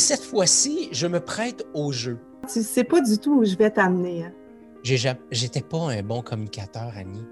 Cette 0.00 0.22
fois-ci, 0.22 0.88
je 0.92 1.06
me 1.06 1.18
prête 1.20 1.66
au 1.74 1.90
jeu. 1.92 2.18
Tu 2.52 2.62
sais 2.62 2.84
pas 2.84 3.00
du 3.00 3.18
tout 3.18 3.40
où 3.40 3.44
je 3.44 3.56
vais 3.56 3.70
t'amener. 3.70 4.24
hein. 4.24 4.32
J'étais 4.84 5.60
pas 5.60 5.90
un 5.90 6.02
bon 6.02 6.22
communicateur, 6.22 6.92
Annie. 6.96 7.24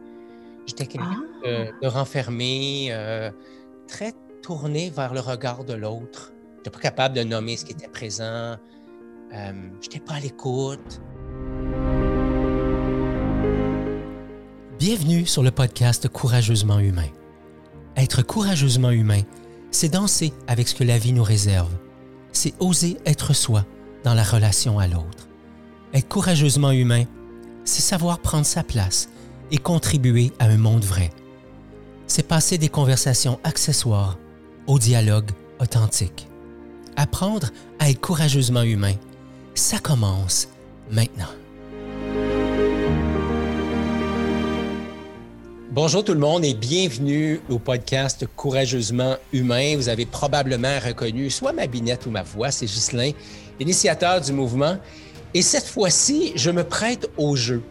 J'étais 0.67 0.87
quelqu'un 0.87 1.23
Ah. 1.45 1.49
de, 1.49 1.67
de 1.81 1.87
renfermé, 1.89 2.89
euh, 2.91 3.31
très 3.87 4.13
tourné 4.43 4.91
vers 4.91 5.15
le 5.15 5.21
regard 5.21 5.65
de 5.65 5.75
l'autre. 5.75 6.33
J'étais 6.57 6.71
pas 6.71 6.81
capable 6.81 7.15
de 7.15 7.23
nommer 7.23 7.57
ce 7.57 7.65
qui 7.65 7.73
était 7.73 7.87
présent. 7.89 8.57
Euh, 9.33 9.53
J'étais 9.81 10.01
pas 10.01 10.15
à 10.15 10.21
l'écoute. 10.21 11.01
Bienvenue 14.79 15.25
sur 15.25 15.43
le 15.45 15.53
podcast 15.53 16.09
Courageusement 16.09 16.81
humain. 16.81 17.09
Être 17.97 18.23
courageusement 18.23 18.91
humain, 18.91 19.23
c'est 19.71 19.89
danser 19.89 20.33
avec 20.49 20.67
ce 20.69 20.75
que 20.75 20.85
la 20.85 20.99
vie 20.99 21.13
nous 21.13 21.23
réserve. 21.23 21.71
C'est 22.37 22.53
oser 22.61 22.99
être 23.07 23.33
soi 23.33 23.65
dans 24.05 24.13
la 24.13 24.23
relation 24.23 24.79
à 24.79 24.87
l'autre. 24.87 25.27
Être 25.95 26.07
courageusement 26.07 26.71
humain, 26.71 27.05
c'est 27.65 27.81
savoir 27.81 28.19
prendre 28.19 28.45
sa 28.45 28.63
place 28.63 29.09
et 29.51 29.57
contribuer 29.57 30.35
à 30.39 30.45
un 30.45 30.59
monde 30.59 30.85
vrai. 30.85 31.11
C'est 32.07 32.29
passer 32.29 32.59
des 32.59 32.69
conversations 32.69 33.41
accessoires 33.43 34.19
au 34.67 34.79
dialogue 34.79 35.31
authentique. 35.61 36.29
Apprendre 36.95 37.49
à 37.79 37.89
être 37.89 38.03
courageusement 38.03 38.65
humain, 38.65 38.97
ça 39.55 39.79
commence 39.79 40.49
maintenant. 40.91 41.33
Bonjour 45.77 46.03
tout 46.03 46.15
le 46.15 46.21
monde 46.21 46.43
et 46.43 46.55
bienvenue 46.55 47.39
au 47.51 47.59
podcast 47.59 48.25
Courageusement 48.35 49.17
Humain. 49.35 49.77
Vous 49.77 49.91
avez 49.91 50.07
probablement 50.07 50.79
reconnu 50.83 51.29
soit 51.29 51.53
ma 51.53 51.67
binette 51.67 52.07
ou 52.07 52.11
ma 52.11 52.23
voix, 52.23 52.51
c'est 52.51 52.65
Ghislain, 52.65 53.11
l'initiateur 53.61 54.23
du 54.23 54.33
mouvement. 54.33 54.79
Et 55.35 55.43
cette 55.43 55.67
fois-ci, 55.67 56.33
je 56.35 56.51
me 56.51 56.65
prête 56.65 57.11
au 57.19 57.37
jeu. 57.37 57.63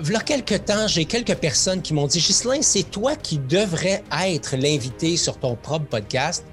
Voilà 0.00 0.18
quelques 0.18 0.64
temps, 0.64 0.88
j'ai 0.88 1.04
quelques 1.04 1.36
personnes 1.36 1.80
qui 1.80 1.94
m'ont 1.94 2.08
dit 2.08 2.18
Ghislain, 2.18 2.60
c'est 2.60 2.90
toi 2.90 3.14
qui 3.14 3.38
devrais 3.38 4.02
être 4.26 4.56
l'invité 4.56 5.16
sur 5.16 5.38
ton 5.38 5.54
propre 5.54 5.86
podcast. 5.86 6.44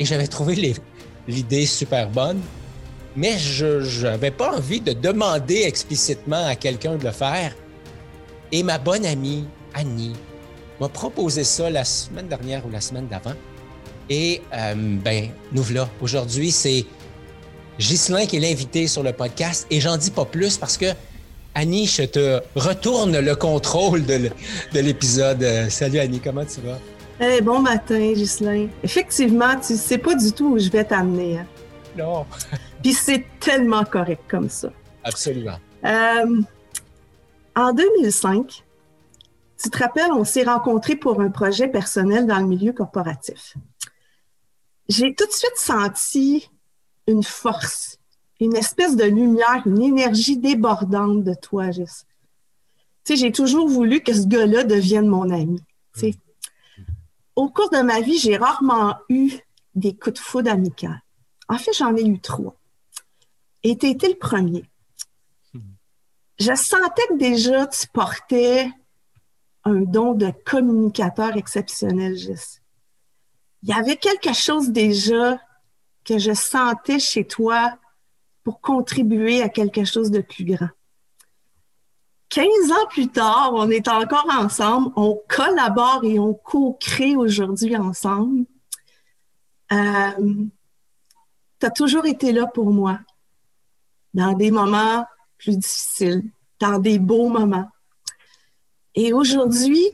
Et 0.00 0.04
j'avais 0.04 0.26
trouvé 0.26 0.74
l'idée 1.28 1.64
super 1.64 2.10
bonne, 2.10 2.40
mais 3.14 3.38
je 3.38 4.02
n'avais 4.02 4.32
pas 4.32 4.56
envie 4.56 4.80
de 4.80 4.94
demander 4.94 5.62
explicitement 5.62 6.44
à 6.44 6.56
quelqu'un 6.56 6.96
de 6.96 7.04
le 7.04 7.12
faire. 7.12 7.54
Et 8.50 8.64
ma 8.64 8.78
bonne 8.78 9.06
amie, 9.06 9.44
Annie, 9.78 10.12
m'a 10.80 10.88
proposé 10.88 11.44
ça 11.44 11.70
la 11.70 11.84
semaine 11.84 12.26
dernière 12.26 12.66
ou 12.66 12.70
la 12.70 12.80
semaine 12.80 13.06
d'avant. 13.06 13.34
Et 14.10 14.42
euh, 14.52 14.74
ben, 14.76 15.28
nous 15.52 15.62
voilà. 15.62 15.88
Aujourd'hui, 16.00 16.50
c'est 16.50 16.84
Ghislain 17.78 18.26
qui 18.26 18.38
est 18.38 18.40
l'invité 18.40 18.88
sur 18.88 19.04
le 19.04 19.12
podcast. 19.12 19.68
Et 19.70 19.80
j'en 19.80 19.96
dis 19.96 20.10
pas 20.10 20.24
plus 20.24 20.58
parce 20.58 20.76
que 20.76 20.86
Annie, 21.54 21.86
je 21.86 22.02
te 22.02 22.40
retourne 22.56 23.20
le 23.20 23.36
contrôle 23.36 24.04
de 24.04 24.30
l'épisode. 24.80 25.42
Euh, 25.44 25.68
Salut 25.68 26.00
Annie, 26.00 26.18
comment 26.20 26.44
tu 26.44 26.60
vas? 26.60 26.78
Eh, 27.20 27.40
bon 27.40 27.60
matin, 27.60 28.12
Ghislain. 28.12 28.66
Effectivement, 28.82 29.54
tu 29.64 29.76
sais 29.76 29.98
pas 29.98 30.16
du 30.16 30.32
tout 30.32 30.54
où 30.54 30.58
je 30.58 30.70
vais 30.70 30.84
t'amener. 30.84 31.38
hein. 31.38 31.46
Non. 31.96 32.26
Puis 32.82 32.94
c'est 32.94 33.24
tellement 33.38 33.84
correct 33.84 34.22
comme 34.28 34.48
ça. 34.48 34.70
Absolument. 35.04 35.58
Euh, 35.84 36.40
en 37.54 37.72
2005, 37.72 38.64
tu 39.60 39.70
te 39.70 39.78
rappelles, 39.78 40.12
on 40.12 40.24
s'est 40.24 40.44
rencontrés 40.44 40.96
pour 40.96 41.20
un 41.20 41.30
projet 41.30 41.68
personnel 41.68 42.26
dans 42.26 42.38
le 42.38 42.46
milieu 42.46 42.72
corporatif. 42.72 43.56
J'ai 44.88 45.14
tout 45.14 45.26
de 45.26 45.32
suite 45.32 45.56
senti 45.56 46.48
une 47.06 47.22
force, 47.22 47.98
une 48.40 48.56
espèce 48.56 48.96
de 48.96 49.04
lumière, 49.04 49.62
une 49.66 49.82
énergie 49.82 50.38
débordante 50.38 51.24
de 51.24 51.34
toi, 51.34 51.70
Gis. 51.70 52.04
Tu 53.04 53.14
sais, 53.14 53.16
j'ai 53.16 53.32
toujours 53.32 53.68
voulu 53.68 54.00
que 54.00 54.12
ce 54.12 54.26
gars-là 54.26 54.64
devienne 54.64 55.06
mon 55.06 55.30
ami. 55.30 55.60
tu 55.94 56.00
sais. 56.00 56.14
Au 57.36 57.48
cours 57.48 57.70
de 57.70 57.82
ma 57.82 58.00
vie, 58.00 58.18
j'ai 58.18 58.36
rarement 58.36 58.96
eu 59.08 59.32
des 59.74 59.94
coups 59.96 60.14
de 60.14 60.18
foudre 60.18 60.50
amicaux. 60.50 60.88
En 61.48 61.58
fait, 61.58 61.72
j'en 61.72 61.94
ai 61.96 62.06
eu 62.06 62.20
trois. 62.20 62.54
Et 63.62 63.76
tu 63.76 63.86
été 63.86 64.08
le 64.08 64.18
premier 64.18 64.64
je 66.38 66.54
sentais 66.54 67.06
que 67.08 67.16
déjà 67.16 67.66
tu 67.66 67.86
portais 67.88 68.70
un 69.68 69.82
don 69.82 70.14
de 70.14 70.32
communicateur 70.44 71.36
exceptionnel, 71.36 72.16
Gis. 72.16 72.60
Il 73.62 73.70
y 73.70 73.72
avait 73.72 73.96
quelque 73.96 74.32
chose 74.32 74.70
déjà 74.70 75.38
que 76.04 76.18
je 76.18 76.32
sentais 76.32 76.98
chez 76.98 77.26
toi 77.26 77.76
pour 78.44 78.60
contribuer 78.60 79.42
à 79.42 79.48
quelque 79.48 79.84
chose 79.84 80.10
de 80.10 80.20
plus 80.20 80.44
grand. 80.44 80.70
15 82.30 82.46
ans 82.72 82.86
plus 82.90 83.08
tard, 83.08 83.52
on 83.54 83.70
est 83.70 83.88
encore 83.88 84.28
ensemble, 84.30 84.92
on 84.96 85.20
collabore 85.28 86.04
et 86.04 86.18
on 86.18 86.34
co-crée 86.34 87.16
aujourd'hui 87.16 87.76
ensemble. 87.76 88.44
Euh, 89.72 90.46
tu 91.60 91.66
as 91.66 91.70
toujours 91.70 92.06
été 92.06 92.32
là 92.32 92.46
pour 92.46 92.70
moi 92.70 93.00
dans 94.14 94.32
des 94.32 94.50
moments 94.50 95.04
plus 95.38 95.56
difficiles, 95.56 96.30
dans 96.60 96.78
des 96.78 96.98
beaux 96.98 97.28
moments. 97.28 97.68
Et 99.00 99.12
aujourd'hui, 99.12 99.92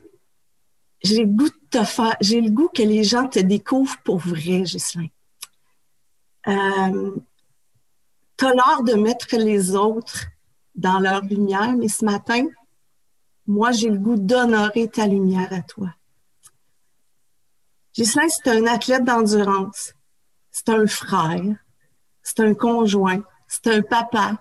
j'ai 1.03 1.25
le 1.25 1.27
goût 1.27 1.51
de 1.51 1.69
te 1.71 1.85
faire, 1.85 2.17
j'ai 2.23 2.41
le 2.41 2.51
goût 2.51 2.71
que 2.75 2.81
les 2.81 3.05
gens 3.05 3.29
te 3.29 3.39
découvrent 3.39 3.99
pour 4.03 4.17
vrai, 4.17 4.63
Ghislain. 4.63 5.09
Euh, 6.49 7.15
tu 8.39 8.47
as 8.47 8.55
l'art 8.55 8.83
de 8.83 8.95
mettre 8.95 9.37
les 9.37 9.77
autres 9.77 10.25
dans 10.75 11.01
leur 11.01 11.21
lumière, 11.21 11.75
mais 11.77 11.89
ce 11.89 12.03
matin, 12.03 12.47
moi, 13.47 13.73
j'ai 13.73 13.91
le 13.91 13.99
goût 13.99 14.17
d'honorer 14.17 14.89
ta 14.89 15.07
lumière 15.07 15.53
à 15.53 15.61
toi. 15.61 15.91
Ghislain, 17.95 18.31
c'est 18.31 18.49
un 18.53 18.67
athlète 18.67 19.05
d'endurance. 19.05 19.93
C'est 20.51 20.71
un 20.71 20.87
frère. 20.87 21.43
C'est 22.23 22.41
un 22.41 22.55
conjoint. 22.55 23.23
C'est 23.49 23.67
un 23.67 23.83
papa. 23.83 24.39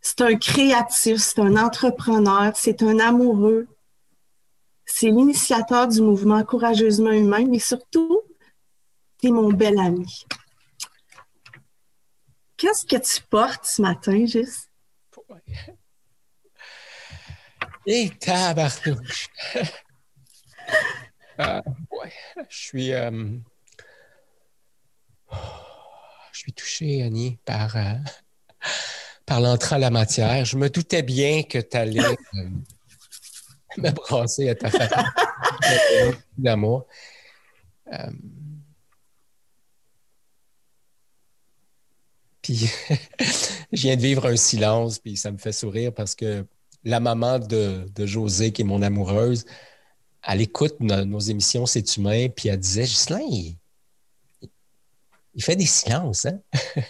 C'est 0.00 0.20
un 0.20 0.36
créatif, 0.36 1.16
c'est 1.16 1.40
un 1.40 1.56
entrepreneur, 1.56 2.52
c'est 2.54 2.80
un 2.84 3.00
amoureux. 3.00 3.66
C'est 4.90 5.10
l'initiateur 5.10 5.86
du 5.86 6.00
mouvement 6.00 6.42
Courageusement 6.42 7.12
Humain, 7.12 7.44
mais 7.46 7.58
surtout, 7.58 8.22
t'es 9.18 9.28
mon 9.28 9.52
bel 9.52 9.78
ami. 9.78 10.24
Qu'est-ce 12.56 12.86
que 12.86 12.96
tu 12.96 13.22
portes 13.28 13.66
ce 13.66 13.82
matin, 13.82 14.24
Gis? 14.24 14.66
Et 17.86 18.10
tabarnouche. 18.18 19.28
Euh, 21.38 21.62
ouais, 21.92 22.12
je 22.48 22.56
suis. 22.56 22.92
euh, 22.92 23.10
je 26.32 26.38
suis 26.38 26.52
touché, 26.54 27.02
Annie, 27.02 27.38
par, 27.44 27.76
euh, 27.76 27.92
par 29.26 29.40
l'entrée 29.42 29.76
à 29.76 29.78
la 29.78 29.90
matière. 29.90 30.46
Je 30.46 30.56
me 30.56 30.70
doutais 30.70 31.02
bien 31.02 31.42
que 31.42 31.58
tu 31.58 31.76
allais 31.76 32.16
me 33.76 33.90
brasser 33.90 34.48
à 34.48 34.54
ta 34.54 34.70
façon 34.70 35.02
d'amour. 36.36 36.86
Euh, 37.92 38.10
puis, 42.42 42.56
je 43.72 43.82
viens 43.82 43.96
de 43.96 44.00
vivre 44.02 44.26
un 44.26 44.36
silence, 44.36 44.98
puis 44.98 45.16
ça 45.16 45.30
me 45.30 45.38
fait 45.38 45.52
sourire 45.52 45.92
parce 45.92 46.14
que 46.14 46.46
la 46.84 47.00
maman 47.00 47.38
de, 47.38 47.86
de 47.94 48.06
José, 48.06 48.52
qui 48.52 48.62
est 48.62 48.64
mon 48.64 48.82
amoureuse, 48.82 49.44
elle 50.26 50.40
écoute 50.40 50.76
no- 50.80 51.04
nos 51.04 51.20
émissions 51.20 51.66
C'est 51.66 51.96
humain, 51.96 52.28
puis 52.28 52.48
elle 52.48 52.58
disait 52.58 52.86
Gislain, 52.86 53.20
il, 53.20 53.56
il 55.34 55.42
fait 55.42 55.56
des 55.56 55.66
silences, 55.66 56.26
hein? 56.26 56.40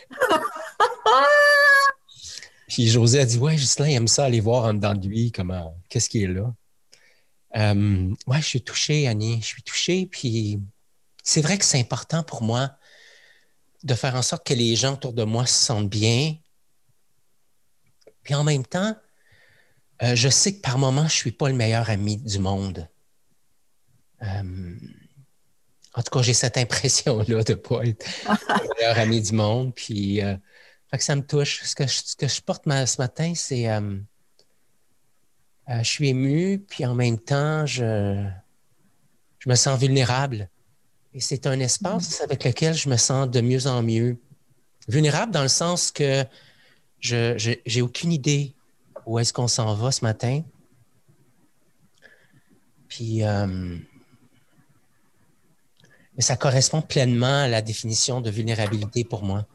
puis 2.69 2.89
José 2.89 3.21
a 3.21 3.25
dit 3.25 3.39
Ouais, 3.39 3.57
Gislain, 3.57 3.89
il 3.89 3.95
aime 3.95 4.09
ça 4.09 4.25
aller 4.25 4.41
voir 4.41 4.65
en 4.65 4.75
dedans 4.75 4.95
de 4.95 5.07
lui, 5.09 5.33
comment, 5.33 5.77
qu'est-ce 5.89 6.09
qui 6.09 6.23
est 6.23 6.29
là? 6.29 6.55
Euh, 7.57 8.15
ouais, 8.27 8.41
je 8.41 8.47
suis 8.47 8.63
touché, 8.63 9.09
Annie, 9.09 9.41
je 9.41 9.47
suis 9.47 9.63
touché, 9.63 10.07
puis 10.07 10.61
c'est 11.23 11.41
vrai 11.41 11.59
que 11.59 11.65
c'est 11.65 11.81
important 11.81 12.23
pour 12.23 12.43
moi 12.43 12.73
de 13.85 13.95
faire 13.95 14.17
en 14.17 14.23
sorte 14.23 14.47
que 14.47 14.55
les 14.55 14.77
gens 14.77 14.95
autour 14.95 15.13
de 15.13 15.25
moi 15.25 15.47
se 15.47 15.55
sentent 15.55 15.89
bien. 15.89 16.37
Puis 18.23 18.35
en 18.35 18.45
même 18.45 18.67
temps, 18.67 18.97
euh, 20.03 20.15
je 20.15 20.29
sais 20.29 20.55
que 20.55 20.61
par 20.61 20.79
moments, 20.79 21.03
je 21.03 21.15
ne 21.15 21.21
suis 21.21 21.33
pas 21.33 21.49
le 21.49 21.55
meilleur 21.55 21.91
ami 21.91 22.17
du 22.17 22.39
monde. 22.39 22.89
Euh, 24.23 24.77
en 25.95 26.03
tout 26.03 26.11
cas, 26.11 26.23
j'ai 26.23 26.35
cette 26.35 26.57
impression-là 26.57 27.43
de 27.43 27.53
ne 27.53 27.55
pas 27.55 27.85
être 27.85 28.07
le 28.27 28.69
meilleur 28.79 28.99
ami 28.99 29.21
du 29.21 29.33
monde. 29.33 29.75
Puis, 29.75 30.23
euh, 30.23 30.37
fait 30.91 30.99
que 30.99 31.05
ça 31.05 31.17
me 31.17 31.27
touche. 31.27 31.63
Ce 31.63 31.75
que 31.75 31.87
je, 31.87 32.41
porte 32.43 32.65
ce 32.65 33.01
matin, 33.01 33.33
c'est. 33.35 33.67
Euh, 35.71 35.79
je 35.79 35.89
suis 35.89 36.09
ému, 36.09 36.65
puis 36.69 36.87
en 36.87 36.95
même 36.95 37.19
temps, 37.19 37.67
je, 37.67 38.25
je 39.39 39.49
me 39.49 39.55
sens 39.55 39.79
vulnérable. 39.79 40.49
Et 41.15 41.21
c'est 41.21 41.47
un 41.47 41.59
espace 41.61 42.21
avec 42.21 42.45
lequel 42.45 42.75
je 42.75 42.89
me 42.89 42.97
sens 42.97 43.29
de 43.29 43.41
mieux 43.41 43.67
en 43.67 43.83
mieux. 43.83 44.19
vulnérable 44.89 45.33
dans 45.33 45.43
le 45.43 45.49
sens 45.49 45.91
que 45.91 46.25
je 47.01 47.59
n'ai 47.67 47.83
aucune 47.83 48.13
idée 48.13 48.55
où 49.07 49.19
est-ce 49.19 49.33
qu'on 49.33 49.49
s'en 49.49 49.75
va 49.75 49.91
ce 49.91 50.05
matin. 50.05 50.43
Puis, 52.89 53.23
euh, 53.23 53.77
mais 56.17 56.23
ça 56.23 56.37
correspond 56.37 56.83
pleinement 56.83 57.43
à 57.43 57.49
la 57.49 57.63
définition 57.63 58.21
de 58.21 58.31
vulnérabilité 58.31 59.05
pour 59.05 59.23
moi. 59.23 59.47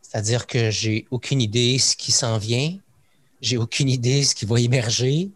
C'est-à-dire 0.00 0.46
que 0.46 0.70
j'ai 0.70 1.06
aucune 1.10 1.40
idée 1.40 1.78
ce 1.78 1.96
qui 1.96 2.12
s'en 2.12 2.38
vient, 2.38 2.76
j'ai 3.40 3.56
aucune 3.56 3.88
idée 3.88 4.24
ce 4.24 4.34
qui 4.34 4.46
va 4.46 4.60
émerger, 4.60 5.30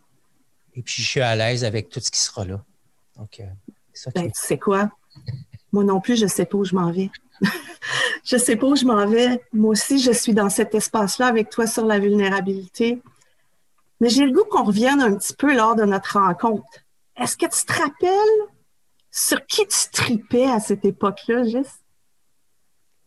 et 0.75 0.83
puis 0.83 1.03
je 1.03 1.09
suis 1.09 1.21
à 1.21 1.37
l'aise 1.37 1.65
avec 1.65 1.89
tout 1.89 2.01
ce 2.01 2.11
qui 2.11 2.21
sera 2.21 2.45
là. 2.45 2.65
Donc, 3.17 3.41
euh, 3.41 3.45
c'est 3.93 4.05
ça 4.05 4.11
ben, 4.15 4.31
tu 4.31 4.41
sais 4.41 4.59
quoi? 4.59 4.91
Moi 5.73 5.85
non 5.85 6.01
plus, 6.01 6.17
je 6.17 6.25
ne 6.25 6.31
sais 6.31 6.47
pas 6.47 6.59
où 6.59 6.65
je 6.65 6.75
m'en 6.75 6.91
vais. 6.91 7.11
je 8.25 8.37
ne 8.37 8.41
sais 8.41 8.57
pas 8.57 8.67
où 8.67 8.77
je 8.77 8.85
m'en 8.85 9.07
vais. 9.07 9.43
Moi 9.53 9.71
aussi, 9.71 9.99
je 9.99 10.13
suis 10.13 10.35
dans 10.35 10.51
cet 10.51 10.75
espace-là 10.75 11.27
avec 11.27 11.51
toi 11.51 11.67
sur 11.67 11.85
la 11.85 11.99
vulnérabilité. 11.99 13.03
Mais 14.01 14.09
j'ai 14.09 14.25
le 14.25 14.33
goût 14.33 14.45
qu'on 14.45 14.65
revienne 14.65 15.01
un 15.01 15.15
petit 15.17 15.35
peu 15.35 15.55
lors 15.55 15.77
de 15.77 15.85
notre 15.85 16.19
rencontre. 16.19 16.67
Est-ce 17.17 17.37
que 17.37 17.47
tu 17.47 17.67
te 17.67 17.73
rappelles 17.73 18.49
sur 19.11 19.45
qui 19.47 19.67
tu 19.67 19.91
tripais 19.93 20.47
à 20.47 20.59
cette 20.59 20.85
époque-là, 20.85 21.45
juste? 21.45 21.83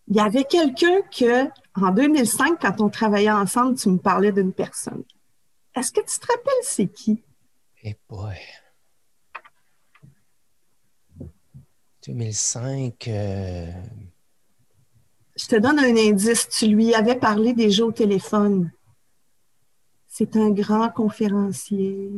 Il 0.07 0.15
y 0.15 0.19
avait 0.19 0.43
quelqu'un 0.43 1.01
que, 1.01 1.49
en 1.75 1.91
2005, 1.91 2.59
quand 2.61 2.79
on 2.79 2.89
travaillait 2.89 3.31
ensemble, 3.31 3.75
tu 3.75 3.89
me 3.89 3.97
parlais 3.97 4.31
d'une 4.31 4.53
personne. 4.53 5.03
Est-ce 5.75 5.91
que 5.91 6.01
tu 6.01 6.19
te 6.19 6.27
rappelles 6.27 6.53
c'est 6.63 6.87
qui? 6.87 7.21
Eh 7.87 7.95
boy. 8.09 8.35
2005. 12.07 13.07
Euh, 13.07 13.71
Je 15.35 15.45
te 15.45 15.55
donne 15.55 15.77
un 15.77 15.95
indice. 15.95 16.49
Tu 16.49 16.65
lui 16.65 16.95
avais 16.95 17.15
parlé 17.15 17.53
déjà 17.53 17.85
au 17.85 17.91
téléphone. 17.91 18.71
C'est 20.07 20.35
un 20.35 20.49
grand 20.49 20.89
conférencier. 20.89 22.09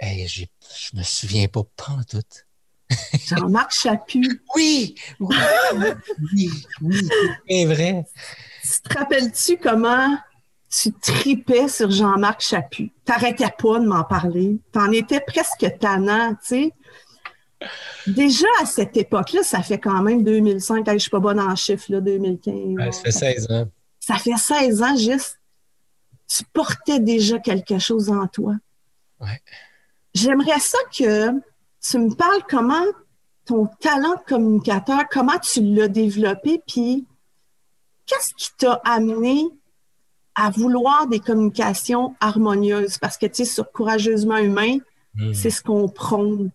Hey, 0.00 0.26
je 0.26 0.46
me 0.94 1.02
souviens 1.02 1.48
pas, 1.48 1.64
pas 1.76 1.92
en 1.92 2.02
tout. 2.04 2.22
Jean-Marc 3.26 3.72
Chaput. 3.74 4.42
Oui, 4.56 4.94
oui, 5.20 5.36
oui, 6.32 6.50
oui, 6.80 7.08
c'est 7.46 7.64
vrai. 7.66 8.06
Tu 8.62 8.80
te 8.80 8.98
rappelles-tu 8.98 9.58
comment 9.58 10.16
tu 10.72 10.90
tripais 10.90 11.68
sur 11.68 11.90
Jean-Marc 11.90 12.40
Chaput? 12.40 12.90
T'arrêtais 13.04 13.50
pas 13.58 13.78
de 13.78 13.86
m'en 13.86 14.04
parler. 14.04 14.58
T'en 14.72 14.90
étais 14.90 15.20
presque 15.20 15.66
tannant, 15.78 16.30
tu 16.34 16.38
sais. 16.42 16.72
Déjà 18.06 18.46
à 18.60 18.66
cette 18.66 18.96
époque-là, 18.96 19.42
ça 19.42 19.62
fait 19.62 19.78
quand 19.78 20.02
même 20.02 20.24
2005. 20.24 20.84
Je 20.86 20.92
je 20.94 20.98
suis 20.98 21.10
pas 21.10 21.20
bonne 21.20 21.38
en 21.38 21.54
chiffres, 21.54 21.92
là, 21.92 22.00
2015. 22.00 22.94
ça 22.94 23.02
fait 23.02 23.12
16 23.12 23.50
ans. 23.50 23.68
Ça 24.00 24.16
fait 24.16 24.36
16 24.36 24.82
ans 24.82 24.96
juste. 24.96 25.38
Tu 26.26 26.42
portais 26.52 26.98
déjà 26.98 27.38
quelque 27.38 27.78
chose 27.78 28.08
en 28.08 28.26
toi. 28.26 28.54
Ouais. 29.20 29.40
J'aimerais 30.14 30.58
ça 30.58 30.78
que 30.96 31.30
tu 31.80 31.98
me 31.98 32.14
parles 32.14 32.42
comment 32.48 32.84
ton 33.44 33.66
talent 33.80 34.14
de 34.14 34.24
communicateur, 34.26 35.02
comment 35.10 35.38
tu 35.38 35.60
l'as 35.62 35.88
développé, 35.88 36.62
puis 36.66 37.06
qu'est-ce 38.06 38.32
qui 38.34 38.50
t'a 38.56 38.80
amené 38.84 39.50
à 40.34 40.50
vouloir 40.50 41.06
des 41.08 41.20
communications 41.20 42.14
harmonieuses? 42.20 42.98
Parce 42.98 43.16
que, 43.16 43.26
tu 43.26 43.44
sais, 43.44 43.44
sur 43.44 43.70
Courageusement 43.72 44.38
Humain, 44.38 44.78
hmm. 45.14 45.34
c'est 45.34 45.50
ce 45.50 45.62
qu'on 45.62 45.88
prône. 45.88 46.50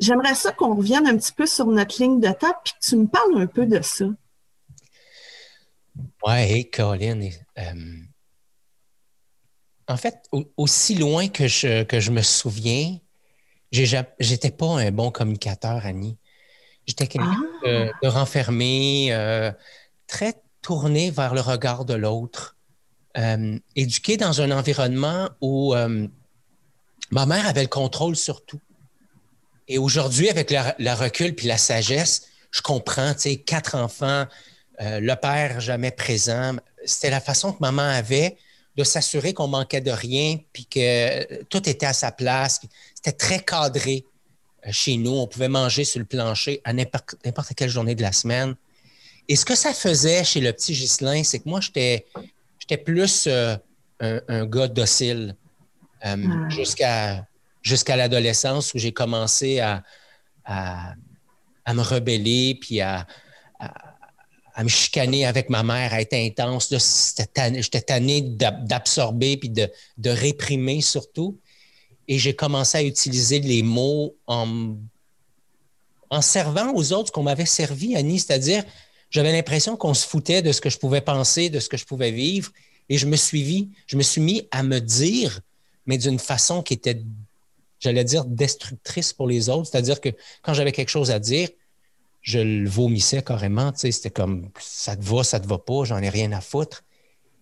J'aimerais 0.00 0.34
ça 0.34 0.52
qu'on 0.52 0.74
revienne 0.74 1.06
un 1.06 1.16
petit 1.16 1.32
peu 1.32 1.46
sur 1.46 1.66
notre 1.66 2.00
ligne 2.02 2.20
de 2.20 2.30
table, 2.32 2.58
puis 2.64 2.74
que 2.74 2.86
tu 2.86 2.96
me 2.96 3.06
parles 3.06 3.40
un 3.40 3.46
peu 3.46 3.66
de 3.66 3.80
ça. 3.82 4.06
Oui, 6.26 6.70
Colin. 6.70 7.28
Euh, 7.58 7.72
en 9.88 9.96
fait, 9.96 10.28
aussi 10.56 10.94
loin 10.94 11.28
que 11.28 11.46
je, 11.46 11.82
que 11.84 12.00
je 12.00 12.10
me 12.10 12.22
souviens, 12.22 12.98
j'étais 13.70 14.50
pas 14.50 14.78
un 14.78 14.90
bon 14.90 15.10
communicateur, 15.10 15.84
Annie. 15.84 16.16
J'étais 16.86 17.06
quelqu'un 17.06 17.36
de, 17.64 17.90
ah! 18.02 18.10
renfermé, 18.10 19.08
euh, 19.12 19.52
très 20.06 20.34
tourné 20.62 21.10
vers 21.10 21.34
le 21.34 21.40
regard 21.40 21.84
de 21.84 21.94
l'autre, 21.94 22.56
euh, 23.18 23.58
éduqué 23.76 24.16
dans 24.16 24.40
un 24.40 24.50
environnement 24.50 25.28
où 25.40 25.74
ma 27.10 27.26
mère 27.26 27.46
avait 27.46 27.62
le 27.62 27.68
contrôle 27.68 28.16
sur 28.16 28.44
tout. 28.44 28.60
Et 29.68 29.78
aujourd'hui, 29.78 30.28
avec 30.28 30.50
le, 30.50 30.92
recul 30.92 31.34
puis 31.34 31.46
la 31.46 31.56
sagesse, 31.56 32.28
je 32.50 32.60
comprends, 32.60 33.14
tu 33.14 33.20
sais, 33.20 33.36
quatre 33.36 33.76
enfants, 33.76 34.26
euh, 34.80 35.00
le 35.00 35.14
père 35.14 35.60
jamais 35.60 35.90
présent. 35.90 36.56
C'était 36.84 37.10
la 37.10 37.20
façon 37.20 37.52
que 37.52 37.58
maman 37.60 37.82
avait 37.82 38.36
de 38.76 38.84
s'assurer 38.84 39.34
qu'on 39.34 39.48
manquait 39.48 39.80
de 39.80 39.90
rien, 39.90 40.38
puis 40.52 40.66
que 40.66 41.44
tout 41.44 41.68
était 41.68 41.86
à 41.86 41.92
sa 41.92 42.10
place. 42.10 42.60
C'était 42.94 43.12
très 43.12 43.40
cadré 43.40 44.04
euh, 44.66 44.72
chez 44.72 44.96
nous. 44.96 45.12
On 45.12 45.26
pouvait 45.26 45.48
manger 45.48 45.84
sur 45.84 46.00
le 46.00 46.06
plancher 46.06 46.60
à 46.64 46.72
n'importe 46.72 47.54
quelle 47.54 47.70
journée 47.70 47.94
de 47.94 48.02
la 48.02 48.12
semaine. 48.12 48.54
Et 49.28 49.36
ce 49.36 49.44
que 49.44 49.54
ça 49.54 49.72
faisait 49.72 50.24
chez 50.24 50.40
le 50.40 50.52
petit 50.52 50.72
Ghislain, 50.72 51.22
c'est 51.22 51.38
que 51.38 51.48
moi, 51.48 51.60
j'étais, 51.60 52.06
plus 52.84 53.26
euh, 53.26 53.56
un, 54.00 54.46
gars 54.46 54.68
docile 54.68 55.36
ah. 56.02 56.16
jusqu'à, 56.48 57.96
l'adolescence 57.96 58.74
où 58.74 58.78
j'ai 58.78 58.92
commencé 58.92 59.60
à, 59.60 59.82
à, 60.44 60.94
me 61.72 61.82
rebeller, 61.82 62.58
puis 62.60 62.80
à, 62.80 63.06
à 64.54 64.64
me 64.64 64.68
chicaner 64.68 65.24
avec 65.26 65.48
ma 65.48 65.62
mère, 65.62 65.92
à 65.92 66.00
être 66.00 66.14
intense. 66.14 66.68
J'étais 66.70 67.80
tanné 67.80 68.20
d'absorber 68.22 69.36
puis 69.36 69.48
de, 69.48 69.70
réprimer 70.10 70.80
surtout. 70.80 71.38
Et 72.08 72.18
j'ai 72.18 72.34
commencé 72.34 72.78
à 72.78 72.82
utiliser 72.82 73.40
les 73.40 73.62
mots 73.62 74.14
en, 74.26 74.76
en 76.10 76.20
servant 76.20 76.72
aux 76.74 76.92
autres 76.92 77.12
qu'on 77.12 77.22
m'avait 77.22 77.46
servi, 77.46 77.96
Annie. 77.96 78.18
C'est-à-dire, 78.18 78.64
j'avais 79.12 79.30
l'impression 79.30 79.76
qu'on 79.76 79.92
se 79.92 80.06
foutait 80.06 80.40
de 80.40 80.52
ce 80.52 80.60
que 80.60 80.70
je 80.70 80.78
pouvais 80.78 81.02
penser, 81.02 81.50
de 81.50 81.60
ce 81.60 81.68
que 81.68 81.76
je 81.76 81.84
pouvais 81.84 82.10
vivre. 82.10 82.50
Et 82.88 82.96
je 82.96 83.06
me 83.06 83.14
suis, 83.14 83.70
je 83.86 83.96
me 83.96 84.02
suis 84.02 84.22
mis 84.22 84.48
à 84.50 84.62
me 84.62 84.80
dire, 84.80 85.40
mais 85.86 85.98
d'une 85.98 86.18
façon 86.18 86.62
qui 86.62 86.72
était, 86.72 87.00
j'allais 87.78 88.04
dire, 88.04 88.24
destructrice 88.24 89.12
pour 89.12 89.28
les 89.28 89.50
autres. 89.50 89.68
C'est-à-dire 89.70 90.00
que 90.00 90.08
quand 90.40 90.54
j'avais 90.54 90.72
quelque 90.72 90.88
chose 90.88 91.10
à 91.10 91.18
dire, 91.18 91.50
je 92.22 92.38
le 92.38 92.68
vomissais 92.68 93.22
carrément. 93.22 93.70
C'était 93.74 94.10
comme 94.10 94.48
ça 94.58 94.96
te 94.96 95.04
va, 95.04 95.22
ça 95.22 95.38
te 95.38 95.46
va 95.46 95.58
pas, 95.58 95.84
j'en 95.84 95.98
ai 95.98 96.08
rien 96.08 96.32
à 96.32 96.40
foutre. 96.40 96.82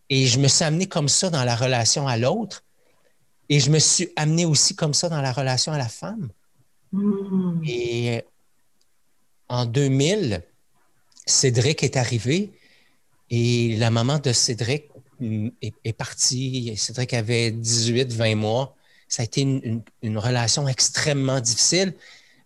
Et 0.08 0.26
je 0.26 0.40
me 0.40 0.48
suis 0.48 0.64
amené 0.64 0.86
comme 0.86 1.08
ça 1.08 1.30
dans 1.30 1.44
la 1.44 1.54
relation 1.54 2.08
à 2.08 2.16
l'autre. 2.16 2.64
Et 3.48 3.60
je 3.60 3.70
me 3.70 3.78
suis 3.78 4.10
amené 4.16 4.44
aussi 4.44 4.74
comme 4.74 4.94
ça 4.94 5.08
dans 5.08 5.20
la 5.20 5.32
relation 5.32 5.70
à 5.70 5.78
la 5.78 5.88
femme. 5.88 6.30
Mm. 6.90 7.62
Et 7.64 8.24
en 9.48 9.66
2000, 9.66 10.42
Cédric 11.26 11.82
est 11.82 11.96
arrivé 11.96 12.52
et 13.30 13.76
la 13.76 13.90
maman 13.90 14.18
de 14.18 14.32
Cédric 14.32 14.88
est, 15.60 15.92
partie. 15.92 16.76
Cédric 16.76 17.14
avait 17.14 17.50
18, 17.50 18.12
20 18.12 18.34
mois. 18.34 18.76
Ça 19.08 19.22
a 19.22 19.24
été 19.24 19.42
une 19.42 20.18
relation 20.18 20.66
extrêmement 20.68 21.40
difficile. 21.40 21.94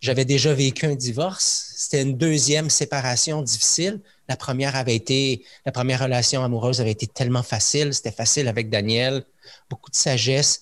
J'avais 0.04 0.26
déjà 0.26 0.52
vécu 0.52 0.84
un 0.84 0.94
divorce. 0.94 1.72
C'était 1.78 2.02
une 2.02 2.18
deuxième 2.18 2.68
séparation 2.68 3.40
difficile. 3.40 4.02
La 4.28 4.36
première 4.36 4.76
avait 4.76 4.94
été, 4.94 5.46
la 5.64 5.72
première 5.72 6.00
relation 6.00 6.44
amoureuse 6.44 6.82
avait 6.82 6.90
été 6.90 7.06
tellement 7.06 7.42
facile. 7.42 7.94
C'était 7.94 8.12
facile 8.12 8.48
avec 8.48 8.68
Daniel. 8.68 9.24
Beaucoup 9.70 9.90
de 9.90 9.96
sagesse, 9.96 10.60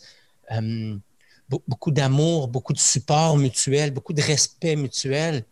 euh, 0.53 0.97
beaucoup 1.49 1.91
d'amour, 1.91 2.47
beaucoup 2.47 2.73
de 2.73 2.79
support 2.79 3.37
mutuel, 3.37 3.91
beaucoup 3.91 4.13
de 4.13 4.23
respect 4.23 4.77
mutuel. 4.77 5.45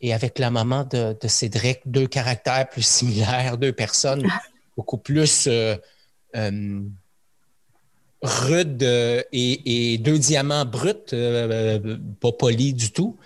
Et 0.00 0.12
avec 0.12 0.38
la 0.38 0.50
maman 0.50 0.84
de, 0.84 1.16
Cédric, 1.28 1.80
deux 1.86 2.06
caractères 2.06 2.68
plus 2.68 2.82
similaires, 2.82 3.56
deux 3.56 3.72
personnes 3.72 4.26
beaucoup 4.76 4.98
plus 4.98 5.46
euh, 5.46 5.76
euh, 6.36 6.82
rude 8.24 8.82
euh, 8.82 9.22
et, 9.32 9.98
deux 9.98 10.18
diamants 10.18 10.64
bruts, 10.64 11.12
euh, 11.12 11.78
euh, 11.84 11.98
pas 12.20 12.32
polis 12.32 12.74
du 12.74 12.90
tout. 12.90 13.16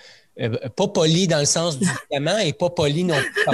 pas 0.76 0.88
polis 0.88 1.28
dans 1.28 1.38
le 1.38 1.46
sens 1.46 1.78
du 1.78 1.86
diamant 2.10 2.38
et 2.38 2.52
pas 2.52 2.70
polis 2.70 3.04
non 3.04 3.16
plus. 3.16 3.44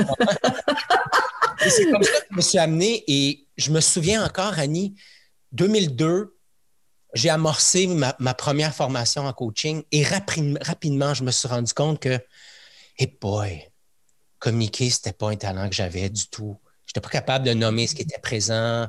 c'est 1.69 1.91
comme 1.91 2.03
ça 2.03 2.21
que 2.21 2.27
je 2.31 2.37
me 2.37 2.41
suis 2.41 2.59
amené 2.59 3.05
et 3.07 3.47
je 3.57 3.71
me 3.71 3.81
souviens 3.81 4.25
encore, 4.25 4.59
Annie, 4.59 4.95
2002, 5.53 6.35
j'ai 7.15 7.31
amorcé 7.31 7.87
ma, 7.87 8.35
première 8.35 8.75
formation 8.75 9.27
en 9.27 9.33
coaching 9.33 9.85
et 9.93 10.03
rapidement, 10.03 11.15
je 11.15 11.23
me 11.23 11.31
suis 11.31 11.47
rendu 11.47 11.73
compte 11.73 12.01
que, 12.01 12.19
hey 12.97 13.17
boy, 13.21 13.71
communiquer, 14.39 14.91
c'était 14.91 15.13
pas 15.13 15.31
un 15.31 15.37
talent 15.37 15.69
que 15.69 15.75
j'avais 15.75 16.09
du 16.11 16.27
tout. 16.29 16.59
Je 16.87 16.91
n'étais 16.91 17.01
pas 17.01 17.11
capable 17.11 17.47
de 17.47 17.55
nommer 17.55 17.87
ce 17.87 17.95
qui 17.95 18.03
était 18.03 18.19
présent. 18.19 18.89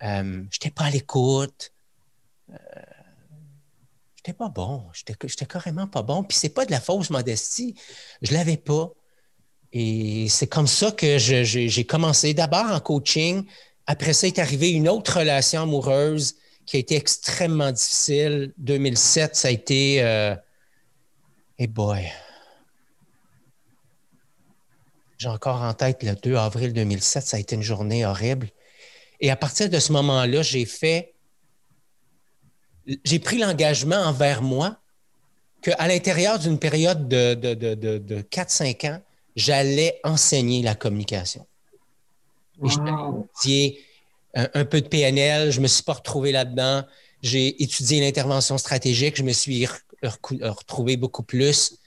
je 0.00 0.22
n'étais 0.22 0.70
pas 0.70 0.84
à 0.84 0.90
l'écoute. 0.90 1.72
Je 2.48 2.54
euh, 2.54 2.82
j'étais 4.16 4.34
pas 4.34 4.48
bon. 4.48 4.84
J'étais 4.92 5.46
carrément 5.46 5.86
pas 5.86 6.02
bon. 6.02 6.22
Puis 6.22 6.36
c'est 6.38 6.50
pas 6.50 6.66
de 6.66 6.70
la 6.70 6.80
fausse 6.80 7.10
modestie. 7.10 7.74
Je 8.22 8.32
l'avais 8.34 8.56
pas. 8.56 8.92
et 9.72 10.28
c'est 10.28 10.46
comme 10.46 10.66
ça 10.66 10.92
que 10.92 11.18
j'ai 11.18 11.86
commencé 11.86 12.34
d'abord 12.34 12.70
en 12.70 12.80
coaching. 12.80 13.44
Après 13.86 14.12
ça 14.12 14.26
est 14.26 14.38
arrivée 14.38 14.70
une 14.70 14.88
autre 14.88 15.18
relation 15.18 15.62
amoureuse 15.62 16.36
qui 16.66 16.76
a 16.76 16.80
été 16.80 16.96
extrêmement 16.96 17.72
difficile. 17.72 18.52
2007, 18.58 19.36
ça 19.36 19.48
a 19.48 19.50
été... 19.50 20.02
Euh, 20.02 20.34
hey 21.58 21.66
boy, 21.66 22.10
j'ai 25.18 25.28
encore 25.28 25.62
en 25.62 25.72
tête 25.74 26.02
le 26.02 26.14
2 26.14 26.36
avril 26.36 26.72
2007, 26.72 27.24
ça 27.24 27.36
a 27.36 27.40
été 27.40 27.54
une 27.54 27.62
journée 27.62 28.04
horrible. 28.04 28.48
Et 29.20 29.30
à 29.30 29.36
partir 29.36 29.70
de 29.70 29.78
ce 29.78 29.92
moment-là, 29.92 30.42
j'ai 30.42 30.64
fait, 30.64 31.14
j'ai 33.04 33.18
pris 33.18 33.38
l'engagement 33.38 33.96
envers 33.96 34.42
moi 34.42 34.76
qu'à 35.62 35.86
l'intérieur 35.88 36.38
d'une 36.38 36.58
période 36.58 37.08
de, 37.08 37.34
de, 37.34 37.54
de, 37.54 37.74
de, 37.74 38.20
4-5 38.22 38.90
ans, 38.90 39.02
j'allais 39.36 39.98
enseigner 40.04 40.62
la 40.62 40.74
communication. 40.74 41.46
J'ai 43.42 43.80
un, 44.34 44.48
un, 44.52 44.64
peu 44.64 44.80
de 44.80 44.88
PNL, 44.88 45.50
je 45.50 45.58
ne 45.58 45.62
me 45.62 45.68
suis 45.68 45.82
pas 45.82 45.94
retrouvé 45.94 46.32
là-dedans. 46.32 46.84
J'ai 47.22 47.62
étudié 47.62 48.00
l'intervention 48.00 48.58
stratégique, 48.58 49.16
je 49.16 49.22
me 49.22 49.32
suis 49.32 49.66
retrouvé 50.02 50.96
beaucoup 50.96 51.22
plus 51.22 51.78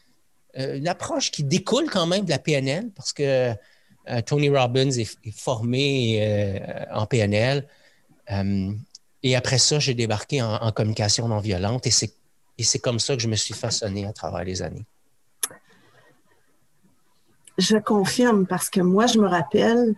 une 0.58 0.88
approche 0.88 1.32
qui 1.32 1.44
découle 1.44 1.90
quand 1.90 2.08
même 2.08 2.26
de 2.26 2.30
la 2.30 2.40
PNL 2.40 2.90
parce 2.96 3.14
que 3.14 3.54
euh, 4.10 4.22
Tony 4.26 4.50
Robbins 4.50 4.90
est, 4.90 5.18
formé 5.32 6.20
euh, 6.22 6.86
en 6.92 7.06
PNL. 7.06 7.68
et 9.24 9.36
après 9.36 9.58
ça, 9.58 9.80
j'ai 9.80 9.94
débarqué 9.94 10.42
en, 10.42 10.72
communication 10.72 11.28
non 11.28 11.40
violente 11.40 11.86
et 11.88 11.92
c'est 12.64 12.80
comme 12.80 13.00
ça 13.00 13.16
que 13.16 13.22
je 13.22 13.28
me 13.28 13.36
suis 13.36 13.54
façonné 13.54 14.06
à 14.06 14.14
travers 14.14 14.44
les 14.44 14.62
années. 14.62 14.86
Je 17.58 17.78
confirme 17.78 18.46
parce 18.46 18.70
que 18.70 18.82
moi, 18.82 19.08
je 19.08 19.18
me 19.20 19.28
rappelle 19.28 19.96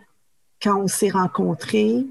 quand 0.62 0.82
on 0.82 0.88
s'est 0.88 1.10
rencontrés, 1.10 2.06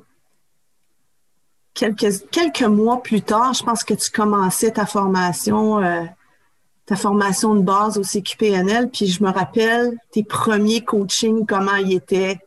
quelques, 1.73 2.29
quelques 2.29 2.63
mois 2.63 3.01
plus 3.01 3.21
tard, 3.21 3.53
je 3.53 3.63
pense 3.63 3.83
que 3.83 3.93
tu 3.93 4.11
commençais 4.11 4.71
ta 4.71 4.85
formation 4.85 5.79
ta 6.89 6.95
formation 6.95 7.53
de 7.53 7.61
base 7.61 7.99
au 7.99 8.03
CQPNL, 8.03 8.89
puis 8.89 9.05
je 9.05 9.23
me 9.23 9.29
rappelle 9.29 9.95
tes 10.09 10.23
premiers 10.23 10.83
coachings, 10.83 11.45
comment 11.45 11.75
ils 11.75 11.93
étaient, 11.93 12.39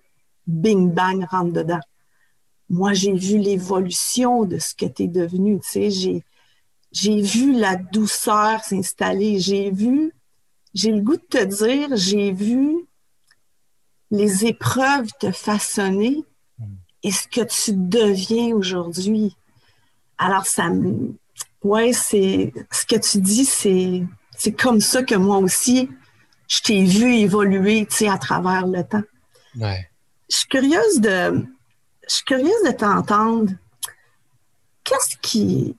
bing 0.49 0.90
bang, 0.90 1.25
rentre 1.30 1.52
dedans. 1.52 1.78
Moi, 2.68 2.92
j'ai 2.92 3.12
vu 3.12 3.38
l'évolution 3.38 4.42
de 4.42 4.58
ce 4.58 4.75
que 4.75 4.87
tu 4.87 5.04
es 5.04 5.06
devenu, 5.06 5.61
tu 5.61 5.68
sais, 5.68 5.90
j'ai, 5.92 6.25
j'ai 6.90 7.22
vu 7.22 7.52
la 7.52 7.76
douceur 7.76 8.64
s'installer, 8.64 9.38
j'ai 9.38 9.70
vu, 9.70 10.12
j'ai 10.75 10.90
le 10.90 11.02
goût 11.02 11.18
de 11.18 11.22
te 11.22 11.44
dire, 11.44 11.90
j'ai 11.92 12.32
vu 12.32 12.84
les 14.11 14.44
épreuves 14.44 15.11
te 15.20 15.30
façonner 15.30 16.25
et 17.04 17.12
ce 17.12 17.28
que 17.28 17.42
tu 17.42 17.75
deviens 17.75 18.56
aujourd'hui. 18.56 19.37
Alors, 20.18 20.46
ça 20.46 20.68
me, 20.68 21.14
ouais, 21.62 21.92
c'est, 21.92 22.52
ce 22.72 22.84
que 22.84 22.96
tu 22.96 23.20
dis, 23.20 23.44
c'est, 23.44 24.02
c'est 24.42 24.50
comme 24.50 24.80
ça 24.80 25.04
que 25.04 25.14
moi 25.14 25.37
aussi, 25.37 25.88
je 26.49 26.61
t'ai 26.62 26.82
vu 26.82 27.14
évoluer, 27.14 27.87
tu 27.87 27.94
sais, 27.94 28.08
à 28.08 28.18
travers 28.18 28.66
le 28.66 28.82
temps. 28.82 29.04
Ouais. 29.54 29.88
Je 30.28 30.38
suis 30.38 30.49
curieuse 30.49 31.00
de, 31.00 31.46
je 32.08 32.12
suis 32.12 32.25
curieuse 32.25 32.64
de 32.66 32.72
t'entendre. 32.72 33.52
Qu'est-ce 34.82 35.16
qui, 35.22 35.76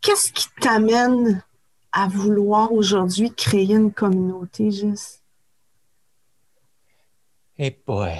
qu'est-ce 0.00 0.32
qui 0.32 0.46
t'amène 0.58 1.44
à 1.92 2.08
vouloir 2.08 2.72
aujourd'hui 2.72 3.30
créer 3.34 3.74
une 3.74 3.92
communauté, 3.92 4.70
juste? 4.70 5.22
Eh 7.58 7.78
boy. 7.86 8.16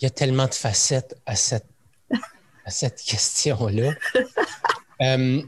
Il 0.00 0.04
y 0.04 0.06
a 0.06 0.10
tellement 0.10 0.46
de 0.46 0.54
facettes 0.54 1.14
à 1.24 1.36
cette, 1.36 1.70
à 2.64 2.70
cette 2.70 3.00
question-là. 3.00 3.92
Euh, 5.02 5.40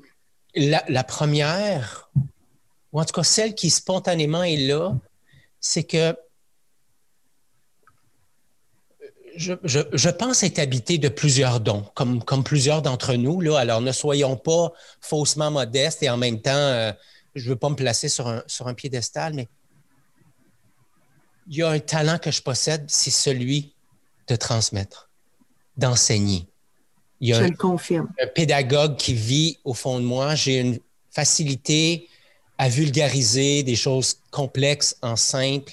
la, 0.54 1.04
première, 1.04 2.10
ou 2.92 3.00
en 3.00 3.04
tout 3.04 3.14
cas 3.14 3.22
celle 3.22 3.54
qui 3.54 3.70
spontanément 3.70 4.42
est 4.42 4.56
là, 4.56 4.94
c'est 5.60 5.84
que 5.84 6.16
je, 9.36 10.10
pense 10.10 10.42
être 10.42 10.58
habité 10.58 10.98
de 10.98 11.08
plusieurs 11.08 11.60
dons, 11.60 11.86
comme, 11.94 12.22
plusieurs 12.44 12.82
d'entre 12.82 13.14
nous. 13.14 13.40
Là. 13.40 13.58
Alors, 13.58 13.80
ne 13.80 13.92
soyons 13.92 14.36
pas 14.36 14.72
faussement 15.00 15.50
modestes 15.50 16.02
et 16.02 16.10
en 16.10 16.18
même 16.18 16.40
temps, 16.40 16.50
euh, 16.52 16.92
je 17.34 17.44
ne 17.44 17.50
veux 17.50 17.56
pas 17.56 17.70
me 17.70 17.74
placer 17.74 18.10
sur 18.10 18.28
un, 18.28 18.42
sur 18.46 18.68
un 18.68 18.74
piédestal, 18.74 19.32
mais 19.32 19.48
il 21.48 21.56
y 21.56 21.62
a 21.62 21.70
un 21.70 21.80
talent 21.80 22.18
que 22.18 22.30
je 22.30 22.42
possède, 22.42 22.84
c'est 22.88 23.10
celui 23.10 23.74
de 24.28 24.36
transmettre, 24.36 25.10
d'enseigner. 25.76 26.46
Il 27.22 27.28
y 27.28 27.32
a 27.32 27.38
Je 27.38 27.44
un, 27.44 27.48
le 27.50 27.56
confirme. 27.56 28.08
un 28.20 28.26
pédagogue 28.26 28.96
qui 28.96 29.14
vit 29.14 29.58
au 29.64 29.74
fond 29.74 29.98
de 30.00 30.04
moi. 30.04 30.34
J'ai 30.34 30.58
une 30.58 30.78
facilité 31.10 32.08
à 32.58 32.68
vulgariser 32.68 33.62
des 33.62 33.76
choses 33.76 34.18
complexes 34.32 34.96
en 35.02 35.14
simple. 35.14 35.72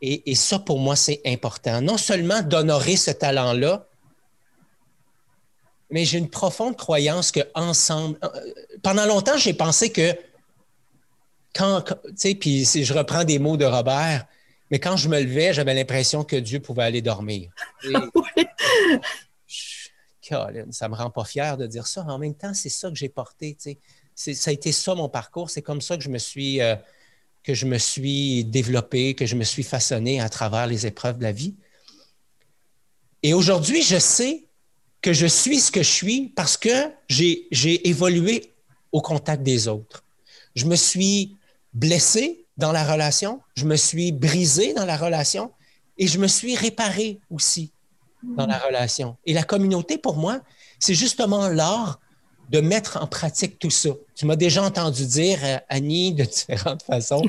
Et, 0.00 0.34
ça, 0.34 0.58
pour 0.58 0.78
moi, 0.78 0.94
c'est 0.94 1.20
important. 1.24 1.80
Non 1.80 1.98
seulement 1.98 2.42
d'honorer 2.42 2.96
ce 2.96 3.10
talent-là, 3.10 3.86
mais 5.90 6.04
j'ai 6.04 6.18
une 6.18 6.28
profonde 6.28 6.76
croyance 6.76 7.32
que 7.32 7.40
ensemble, 7.54 8.18
euh, 8.22 8.28
pendant 8.82 9.06
longtemps, 9.06 9.36
j'ai 9.36 9.54
pensé 9.54 9.90
que 9.90 10.14
quand, 11.54 11.82
tu 11.82 11.94
sais, 12.16 12.34
puis 12.34 12.64
je 12.64 12.94
reprends 12.94 13.24
des 13.24 13.38
mots 13.38 13.56
de 13.56 13.64
Robert, 13.64 14.26
mais 14.70 14.78
quand 14.78 14.96
je 14.96 15.08
me 15.08 15.20
levais, 15.20 15.52
j'avais 15.54 15.74
l'impression 15.74 16.24
que 16.24 16.36
Dieu 16.36 16.60
pouvait 16.60 16.84
aller 16.84 17.02
dormir. 17.02 17.50
oui 20.30 20.62
ça 20.70 20.88
me 20.88 20.94
rend 20.94 21.10
pas 21.10 21.24
fier 21.24 21.56
de 21.56 21.66
dire 21.66 21.86
ça. 21.86 22.04
En 22.08 22.18
même 22.18 22.34
temps, 22.34 22.54
c'est 22.54 22.68
ça 22.68 22.88
que 22.90 22.96
j'ai 22.96 23.08
porté. 23.08 23.56
Ça 24.14 24.50
a 24.50 24.52
été 24.52 24.72
ça 24.72 24.94
mon 24.94 25.08
parcours. 25.08 25.50
C'est 25.50 25.62
comme 25.62 25.80
ça 25.80 25.96
que 25.96 26.02
je 26.02 26.08
me 26.08 26.18
suis 26.18 26.60
euh, 26.60 26.76
que 27.42 27.54
je 27.54 27.66
me 27.66 27.78
suis 27.78 28.44
développé, 28.44 29.14
que 29.14 29.24
je 29.24 29.36
me 29.36 29.44
suis 29.44 29.62
façonné 29.62 30.20
à 30.20 30.28
travers 30.28 30.66
les 30.66 30.86
épreuves 30.86 31.18
de 31.18 31.22
la 31.22 31.32
vie. 31.32 31.54
Et 33.22 33.34
aujourd'hui, 33.34 33.82
je 33.82 33.98
sais 33.98 34.46
que 35.00 35.12
je 35.12 35.26
suis 35.26 35.60
ce 35.60 35.70
que 35.70 35.82
je 35.82 35.90
suis 35.90 36.28
parce 36.34 36.56
que 36.56 36.90
j'ai 37.08 37.88
évolué 37.88 38.52
au 38.90 39.00
contact 39.00 39.44
des 39.44 39.68
autres. 39.68 40.02
Je 40.56 40.64
me 40.66 40.74
suis 40.74 41.36
blessé 41.72 42.44
dans 42.56 42.72
la 42.72 42.84
relation, 42.90 43.40
je 43.54 43.64
me 43.64 43.76
suis 43.76 44.10
brisé 44.10 44.72
dans 44.72 44.86
la 44.86 44.96
relation 44.96 45.52
et 45.98 46.08
je 46.08 46.18
me 46.18 46.26
suis 46.26 46.56
réparé 46.56 47.20
aussi 47.30 47.70
dans 48.22 48.46
la 48.46 48.58
relation. 48.58 49.16
Et 49.24 49.32
la 49.32 49.42
communauté, 49.42 49.98
pour 49.98 50.16
moi, 50.16 50.40
c'est 50.78 50.94
justement 50.94 51.48
l'art 51.48 52.00
de 52.50 52.60
mettre 52.60 52.98
en 53.02 53.06
pratique 53.06 53.58
tout 53.58 53.70
ça. 53.70 53.90
Tu 54.14 54.26
m'as 54.26 54.36
déjà 54.36 54.62
entendu 54.62 55.04
dire, 55.04 55.38
euh, 55.42 55.58
Annie, 55.68 56.14
de 56.14 56.24
différentes 56.24 56.82
façons, 56.86 57.22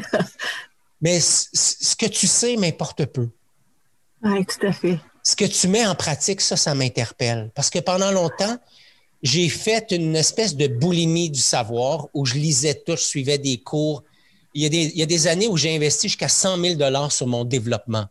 mais 1.01 1.19
ce 1.19 1.95
que 1.95 2.05
tu 2.05 2.27
sais 2.27 2.55
m'importe 2.55 3.05
peu. 3.05 3.29
Oui, 4.23 4.45
tout 4.45 4.65
à 4.65 4.71
fait. 4.71 4.99
Ce 5.23 5.35
que 5.35 5.45
tu 5.45 5.67
mets 5.67 5.85
en 5.85 5.95
pratique, 5.95 6.41
ça, 6.41 6.55
ça 6.55 6.73
m'interpelle. 6.73 7.51
Parce 7.53 7.69
que 7.69 7.79
pendant 7.79 8.11
longtemps, 8.11 8.57
j'ai 9.23 9.49
fait 9.49 9.91
une 9.91 10.15
espèce 10.15 10.55
de 10.55 10.67
boulimie 10.67 11.29
du 11.29 11.39
savoir 11.39 12.07
où 12.13 12.25
je 12.25 12.35
lisais 12.35 12.75
tout, 12.85 12.95
je 12.95 13.01
suivais 13.01 13.37
des 13.37 13.57
cours. 13.57 14.03
Il 14.53 14.63
y 14.63 14.65
a 14.65 14.69
des, 14.69 14.85
il 14.85 14.97
y 14.97 15.03
a 15.03 15.05
des 15.05 15.27
années 15.27 15.47
où 15.47 15.57
j'ai 15.57 15.75
investi 15.75 16.07
jusqu'à 16.07 16.29
100 16.29 16.77
000 16.77 17.09
sur 17.09 17.27
mon 17.27 17.43
développement. 17.43 18.05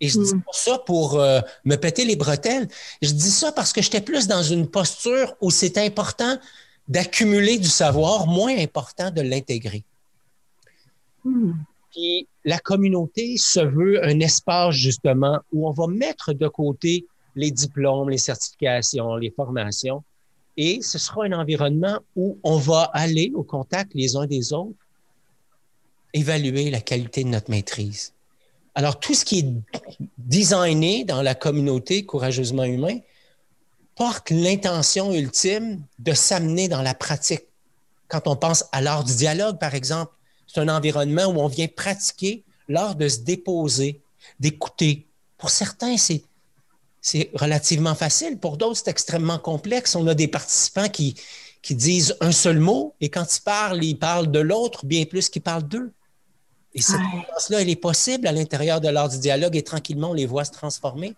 Et 0.00 0.08
je 0.08 0.18
dis 0.20 0.34
hmm. 0.34 0.42
pas 0.42 0.52
ça 0.52 0.78
pour 0.78 1.18
euh, 1.18 1.40
me 1.64 1.76
péter 1.76 2.04
les 2.04 2.16
bretelles. 2.16 2.68
Je 3.02 3.10
dis 3.10 3.30
ça 3.30 3.52
parce 3.52 3.72
que 3.72 3.82
j'étais 3.82 4.00
plus 4.00 4.28
dans 4.28 4.42
une 4.42 4.68
posture 4.68 5.34
où 5.40 5.50
c'est 5.50 5.78
important 5.78 6.38
d'accumuler 6.88 7.58
du 7.58 7.68
savoir, 7.68 8.26
moins 8.26 8.56
important 8.56 9.10
de 9.10 9.20
l'intégrer. 9.20 9.84
Hmm. 11.24 11.52
Puis 11.90 12.28
la 12.44 12.58
communauté 12.58 13.36
se 13.36 13.60
veut 13.60 14.04
un 14.04 14.20
espace 14.20 14.74
justement 14.74 15.40
où 15.52 15.68
on 15.68 15.72
va 15.72 15.86
mettre 15.86 16.32
de 16.32 16.48
côté 16.48 17.06
les 17.34 17.50
diplômes, 17.50 18.10
les 18.10 18.18
certifications, 18.18 19.16
les 19.16 19.30
formations, 19.30 20.02
et 20.56 20.82
ce 20.82 20.98
sera 20.98 21.24
un 21.24 21.32
environnement 21.32 22.00
où 22.16 22.38
on 22.42 22.56
va 22.56 22.90
aller 22.92 23.30
au 23.34 23.44
contact 23.44 23.94
les 23.94 24.16
uns 24.16 24.26
des 24.26 24.52
autres, 24.52 24.74
évaluer 26.12 26.70
la 26.70 26.80
qualité 26.80 27.22
de 27.22 27.28
notre 27.28 27.50
maîtrise. 27.50 28.12
Alors, 28.78 29.00
tout 29.00 29.12
ce 29.12 29.24
qui 29.24 29.40
est 29.40 29.52
designé 30.18 31.04
dans 31.04 31.20
la 31.20 31.34
communauté 31.34 32.06
courageusement 32.06 32.62
humain 32.62 33.00
porte 33.96 34.30
l'intention 34.30 35.12
ultime 35.12 35.82
de 35.98 36.12
s'amener 36.12 36.68
dans 36.68 36.82
la 36.82 36.94
pratique. 36.94 37.42
Quand 38.06 38.28
on 38.28 38.36
pense 38.36 38.66
à 38.70 38.80
l'art 38.80 39.02
du 39.02 39.16
dialogue, 39.16 39.58
par 39.58 39.74
exemple, 39.74 40.12
c'est 40.46 40.60
un 40.60 40.68
environnement 40.68 41.26
où 41.26 41.40
on 41.40 41.48
vient 41.48 41.66
pratiquer 41.66 42.44
l'art 42.68 42.94
de 42.94 43.08
se 43.08 43.18
déposer, 43.18 44.00
d'écouter. 44.38 45.08
Pour 45.38 45.50
certains, 45.50 45.96
c'est, 45.96 46.22
relativement 47.34 47.96
facile. 47.96 48.38
Pour 48.38 48.58
d'autres, 48.58 48.82
c'est 48.84 48.90
extrêmement 48.90 49.40
complexe. 49.40 49.96
On 49.96 50.06
a 50.06 50.14
des 50.14 50.28
participants 50.28 50.88
qui, 50.88 51.16
qui 51.62 51.74
disent 51.74 52.14
un 52.20 52.30
seul 52.30 52.60
mot 52.60 52.94
et 53.00 53.08
quand 53.08 53.26
ils 53.36 53.42
parlent, 53.42 53.82
ils 53.82 53.98
parlent 53.98 54.30
de 54.30 54.38
l'autre 54.38 54.86
bien 54.86 55.04
plus 55.04 55.28
qu'ils 55.28 55.42
parlent 55.42 55.66
d'eux. 55.66 55.90
Et 56.74 56.82
cette 56.82 57.00
différence-là, 57.00 57.62
elle 57.62 57.70
est 57.70 57.76
possible 57.76 58.26
à 58.26 58.32
l'intérieur 58.32 58.80
de 58.80 58.88
l'art 58.88 59.08
du 59.08 59.18
dialogue 59.18 59.56
et 59.56 59.62
tranquillement, 59.62 60.10
on 60.10 60.14
les 60.14 60.26
voit 60.26 60.44
se 60.44 60.52
transformer. 60.52 61.14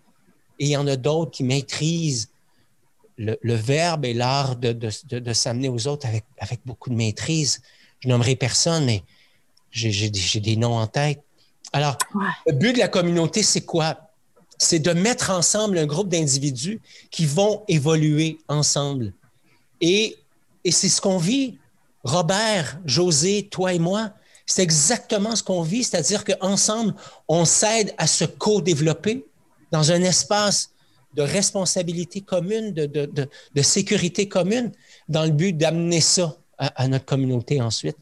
Et 0.58 0.66
il 0.66 0.68
y 0.68 0.76
en 0.76 0.86
a 0.86 0.96
d'autres 0.96 1.32
qui 1.32 1.44
maîtrisent 1.44 2.28
le, 3.18 3.54
verbe 3.54 4.04
et 4.04 4.14
l'art 4.14 4.56
de, 4.56 5.32
s'amener 5.32 5.68
aux 5.68 5.86
autres 5.86 6.06
avec, 6.06 6.24
avec 6.38 6.60
beaucoup 6.64 6.88
de 6.88 6.94
maîtrise. 6.94 7.60
Je 8.00 8.08
nommerai 8.08 8.36
personne, 8.36 8.86
mais 8.86 9.02
j'ai 9.70 10.40
des 10.40 10.56
noms 10.56 10.78
en 10.78 10.86
tête. 10.86 11.22
Alors, 11.72 11.98
le 12.46 12.52
but 12.52 12.72
de 12.72 12.78
la 12.78 12.88
communauté, 12.88 13.42
c'est 13.42 13.60
quoi? 13.60 13.98
C'est 14.58 14.78
de 14.78 14.92
mettre 14.92 15.30
ensemble 15.30 15.78
un 15.78 15.86
groupe 15.86 16.08
d'individus 16.08 16.80
qui 17.10 17.26
vont 17.26 17.62
évoluer 17.68 18.38
ensemble. 18.48 19.12
Et, 19.80 20.16
et 20.64 20.70
c'est 20.70 20.88
ce 20.88 21.00
qu'on 21.00 21.18
vit. 21.18 21.58
Robert, 22.04 22.78
José, 22.84 23.48
toi 23.50 23.72
et 23.74 23.78
moi, 23.78 24.12
c'est 24.50 24.64
exactement 24.64 25.36
ce 25.36 25.44
qu'on 25.44 25.62
vit, 25.62 25.84
c'est-à-dire 25.84 26.24
qu'ensemble, 26.24 26.92
on 27.28 27.44
s'aide 27.44 27.94
à 27.98 28.08
se 28.08 28.24
co-développer 28.24 29.24
dans 29.70 29.92
un 29.92 30.02
espace 30.02 30.72
de 31.14 31.22
responsabilité 31.22 32.20
commune, 32.20 32.72
de, 32.72 33.62
sécurité 33.62 34.28
commune, 34.28 34.72
dans 35.08 35.24
le 35.24 35.30
but 35.30 35.52
d'amener 35.52 36.00
ça 36.00 36.36
à, 36.58 36.88
notre 36.88 37.04
communauté 37.04 37.62
ensuite. 37.62 37.96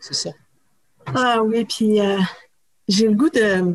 C'est 0.00 0.14
ça. 0.14 0.30
Ah 1.14 1.42
oui, 1.44 1.66
puis 1.66 2.00
euh, 2.00 2.18
j'ai 2.88 3.06
le 3.06 3.14
goût 3.14 3.28
de... 3.28 3.74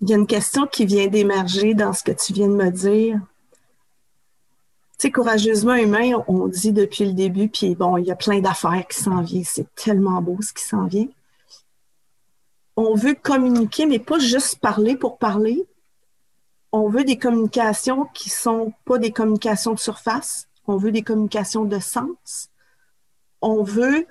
Il 0.00 0.10
y 0.10 0.14
a 0.14 0.16
une 0.18 0.28
question 0.28 0.68
qui 0.68 0.86
vient 0.86 1.08
d'émerger 1.08 1.74
dans 1.74 1.92
ce 1.92 2.04
que 2.04 2.12
tu 2.12 2.32
viens 2.32 2.48
de 2.48 2.54
me 2.54 2.70
dire. 2.70 3.16
Tu 4.92 5.08
sais, 5.08 5.10
courageusement 5.10 5.74
humain, 5.74 6.22
on 6.28 6.46
dit 6.46 6.70
depuis 6.70 7.04
le 7.04 7.14
début, 7.14 7.48
puis 7.48 7.74
bon, 7.74 7.96
il 7.96 8.06
y 8.06 8.12
a 8.12 8.16
plein 8.16 8.38
d'affaires 8.38 8.86
qui 8.88 9.00
s'en 9.00 9.22
viennent. 9.22 9.44
C'est 9.44 9.74
tellement 9.74 10.22
beau 10.22 10.38
ce 10.40 10.52
qui 10.52 10.62
s'en 10.62 10.86
vient. 10.86 11.08
On 12.76 12.94
veut 12.94 13.14
communiquer, 13.14 13.86
mais 13.86 13.98
pas 13.98 14.18
juste 14.18 14.58
parler 14.58 14.96
pour 14.96 15.18
parler. 15.18 15.66
On 16.72 16.88
veut 16.88 17.04
des 17.04 17.18
communications 17.18 18.06
qui 18.14 18.30
sont 18.30 18.72
pas 18.84 18.98
des 18.98 19.12
communications 19.12 19.74
de 19.74 19.78
surface. 19.78 20.48
On 20.66 20.76
veut 20.76 20.92
des 20.92 21.02
communications 21.02 21.64
de 21.64 21.78
sens. 21.78 22.48
On 23.40 23.62
veut 23.62 24.06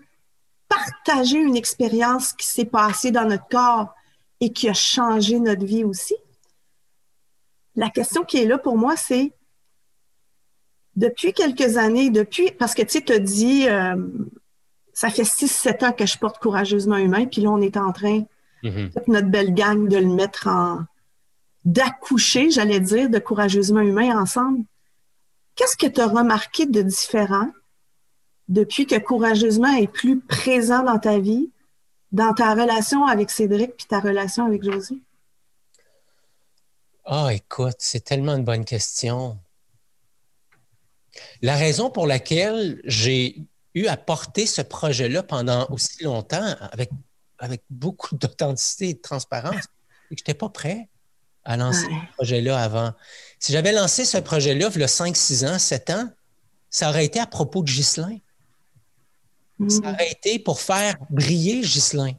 partager 0.68 1.38
une 1.38 1.56
expérience 1.56 2.34
qui 2.34 2.46
s'est 2.46 2.66
passée 2.66 3.12
dans 3.12 3.26
notre 3.26 3.48
corps 3.48 3.94
et 4.40 4.52
qui 4.54 4.70
a 4.70 4.74
changé 4.74 5.40
notre 5.40 5.66
vie 5.66 5.84
aussi. 5.84 6.16
La 7.76 7.90
question 7.90 8.24
qui 8.24 8.38
est 8.38 8.46
là 8.46 8.58
pour 8.58 8.78
moi, 8.78 8.96
c'est 8.96 9.34
depuis 10.96 11.34
quelques 11.34 11.78
années, 11.78 12.10
depuis, 12.10 12.52
parce 12.52 12.74
que 12.74 12.82
tu 12.82 13.00
sais, 13.00 13.12
as 13.12 13.20
dit, 13.20 13.68
euh, 13.70 13.96
ça 14.94 15.10
fait 15.10 15.24
6-7 15.24 15.86
ans 15.86 15.92
que 15.94 16.06
je 16.06 16.18
porte 16.18 16.40
courageusement 16.40 16.98
humain, 16.98 17.26
puis 17.26 17.42
là, 17.42 17.52
on 17.52 17.62
est 17.62 17.78
en 17.78 17.92
train, 17.92 18.24
mm-hmm. 18.64 18.94
toute 18.94 19.08
notre 19.08 19.28
belle 19.28 19.54
gang, 19.54 19.88
de 19.88 19.98
le 19.98 20.08
mettre 20.14 20.48
en, 20.48 20.86
d'accoucher, 21.66 22.50
j'allais 22.50 22.80
dire, 22.80 23.10
de 23.10 23.20
courageusement 23.20 23.82
humain 23.82 24.20
ensemble. 24.20 24.64
Qu'est-ce 25.56 25.78
que 25.78 25.88
tu 25.88 26.02
as 26.02 26.08
remarqué 26.08 26.66
de 26.66 26.82
différent 26.82 27.50
depuis 28.48 28.86
que 28.86 28.98
courageusement 28.98 29.74
est 29.76 29.88
plus 29.88 30.20
présent 30.20 30.84
dans 30.84 31.00
ta 31.00 31.20
vie, 31.20 31.52
dans 32.12 32.34
ta 32.34 32.54
relation 32.54 33.06
avec 33.06 33.30
Cédric 33.30 33.76
puis 33.78 33.86
ta 33.86 34.00
relation 34.00 34.46
avec 34.46 34.64
Josie? 34.64 35.02
Ah, 37.06 37.26
oh, 37.26 37.30
écoute, 37.30 37.78
c'est 37.80 38.04
tellement 38.04 38.36
une 38.36 38.44
bonne 38.44 38.66
question. 38.66 39.40
La 41.42 41.56
raison 41.56 41.90
pour 41.90 42.08
laquelle 42.08 42.82
j'ai 42.86 43.38
eu 43.74 43.88
à 43.88 43.98
porter 43.98 44.46
ce 44.46 44.62
projet-là 44.62 45.24
pendant 45.24 45.68
aussi 45.70 46.04
longtemps, 46.04 46.56
avec, 46.72 46.90
avec 47.42 47.64
beaucoup 47.70 48.16
d'authenticité 48.16 48.90
et 48.90 48.94
de 48.94 49.02
transparence, 49.02 49.56
c'est 49.56 50.16
que 50.16 50.20
je 50.20 50.22
n'étais 50.22 50.34
pas 50.36 50.50
prêt 50.50 50.88
à 51.44 51.58
lancer 51.58 51.88
ce 51.88 52.16
projet-là 52.16 52.62
avant. 52.62 52.94
Si 53.40 53.52
j'avais 53.52 53.72
lancé 53.72 54.06
ce 54.06 54.20
projet-là, 54.20 54.70
il 54.74 54.80
y 54.82 54.84
a 54.84 54.88
5, 54.88 55.18
6 55.18 55.46
ans, 55.46 55.58
7 55.58 55.90
ans, 55.90 56.10
ça 56.70 56.90
aurait 56.90 57.06
été 57.06 57.20
à 57.20 57.26
propos 57.26 57.64
de 57.64 57.72
Ghislain. 57.72 58.18
Ça 59.68 59.80
mm. 59.80 59.86
aurait 59.86 60.12
été 60.12 60.38
pour 60.38 60.62
faire 60.62 60.96
briller 61.10 61.62
Ghislain. 61.62 62.14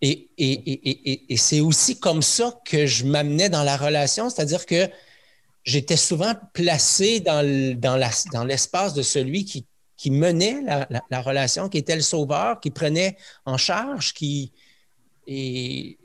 Et, 0.00 0.30
et, 0.36 1.36
c'est 1.36 1.60
aussi 1.60 1.98
comme 1.98 2.22
ça 2.22 2.60
que 2.64 2.86
je 2.86 3.04
m'amenais 3.04 3.48
dans 3.48 3.62
la 3.62 3.76
relation, 3.76 4.28
c'est-à-dire 4.28 4.66
que 4.66 4.88
j'étais 5.64 5.96
souvent 5.96 6.34
placé 6.52 7.20
dans, 7.20 7.42
dans 7.78 8.44
l'espace 8.44 8.92
de 8.92 9.02
celui 9.02 9.46
qui, 9.46 9.66
qui 9.96 10.10
menait 10.10 10.60
la, 11.10 11.20
relation, 11.20 11.68
qui 11.68 11.78
était 11.78 11.94
le 11.94 12.02
sauveur, 12.02 12.60
qui 12.60 12.70
prenait 12.70 13.16
en 13.44 13.56
charge, 13.56 14.12
qui. 14.12 14.52
Et, 15.26 15.98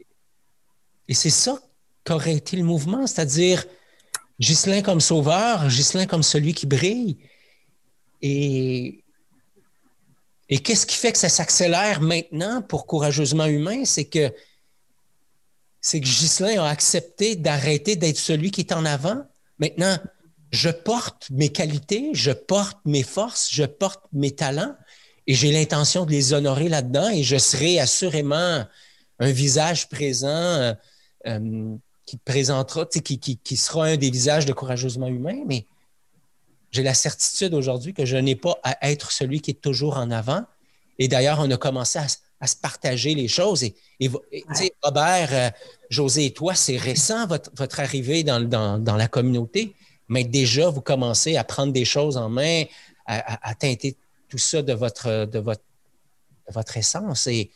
c'est 1.11 1.31
ça 1.31 1.59
qu'aurait 2.05 2.35
été 2.35 2.55
le 2.55 2.63
mouvement, 2.63 3.07
c'est-à-dire 3.07 3.65
Ghislain 4.39 4.81
comme 4.81 5.01
sauveur, 5.01 5.67
Ghislain 5.67 6.05
comme 6.05 6.23
celui 6.23 6.53
qui 6.53 6.67
brille. 6.67 7.17
Et, 8.21 9.03
et 10.49 10.59
qu'est-ce 10.59 10.85
qui 10.85 10.95
fait 10.95 11.11
que 11.11 11.17
ça 11.17 11.29
s'accélère 11.29 12.01
maintenant 12.01 12.61
pour 12.61 12.85
Courageusement 12.85 13.45
Humain? 13.45 13.85
C'est 13.85 14.05
que, 14.05 14.31
c'est 15.81 15.99
que 15.99 16.05
Ghislain 16.05 16.63
a 16.63 16.69
accepté 16.69 17.35
d'arrêter 17.35 17.95
d'être 17.95 18.17
celui 18.17 18.51
qui 18.51 18.61
est 18.61 18.71
en 18.71 18.85
avant. 18.85 19.23
Maintenant, 19.57 19.97
je 20.51 20.69
porte 20.69 21.29
mes 21.31 21.49
qualités, 21.49 22.11
je 22.13 22.31
porte 22.31 22.79
mes 22.85 23.03
forces, 23.03 23.49
je 23.51 23.63
porte 23.63 24.03
mes 24.13 24.31
talents 24.31 24.75
et 25.27 25.33
j'ai 25.33 25.51
l'intention 25.51 26.05
de 26.05 26.11
les 26.11 26.33
honorer 26.33 26.69
là-dedans 26.69 27.09
et 27.09 27.23
je 27.23 27.37
serai 27.37 27.79
assurément 27.79 28.65
un 29.19 29.31
visage 29.31 29.89
présent 29.89 30.27
euh, 30.27 30.73
euh, 31.27 31.75
qui 32.05 32.17
présentera, 32.17 32.85
qui, 32.85 33.19
qui, 33.19 33.37
qui, 33.37 33.57
sera 33.57 33.85
un 33.85 33.97
des 33.97 34.09
visages 34.09 34.45
de 34.45 34.53
courageusement 34.53 35.07
humain, 35.07 35.43
mais 35.45 35.65
j'ai 36.71 36.83
la 36.83 36.93
certitude 36.93 37.53
aujourd'hui 37.53 37.93
que 37.93 38.05
je 38.05 38.17
n'ai 38.17 38.35
pas 38.35 38.57
à 38.63 38.89
être 38.89 39.11
celui 39.11 39.41
qui 39.41 39.51
est 39.51 39.61
toujours 39.61 39.97
en 39.97 40.09
avant. 40.11 40.43
Et 40.97 41.07
d'ailleurs, 41.07 41.39
on 41.39 41.49
a 41.51 41.57
commencé 41.57 41.99
à, 41.99 42.47
se 42.47 42.55
partager 42.55 43.15
les 43.15 43.27
choses. 43.27 43.63
Et, 43.63 43.73
Robert, 44.81 45.29
euh, 45.33 45.49
José 45.89 46.25
et 46.25 46.33
toi, 46.33 46.55
c'est 46.55 46.77
récent 46.77 47.27
votre, 47.27 47.51
votre 47.55 47.79
arrivée 47.79 48.23
dans, 48.23 48.39
dans, 48.39 48.95
la 48.95 49.07
communauté, 49.07 49.75
mais 50.09 50.23
déjà, 50.23 50.69
vous 50.69 50.81
commencez 50.81 51.37
à 51.37 51.43
prendre 51.43 51.71
des 51.71 51.85
choses 51.85 52.17
en 52.17 52.29
main, 52.29 52.63
à, 53.05 53.55
teinter 53.55 53.95
tout 54.27 54.37
ça 54.37 54.61
de 54.61 54.73
votre, 54.73 55.25
de, 55.25 55.39
votre, 55.39 55.63
de 56.47 56.53
votre 56.53 56.77
essence. 56.77 57.25
Et 57.27 57.51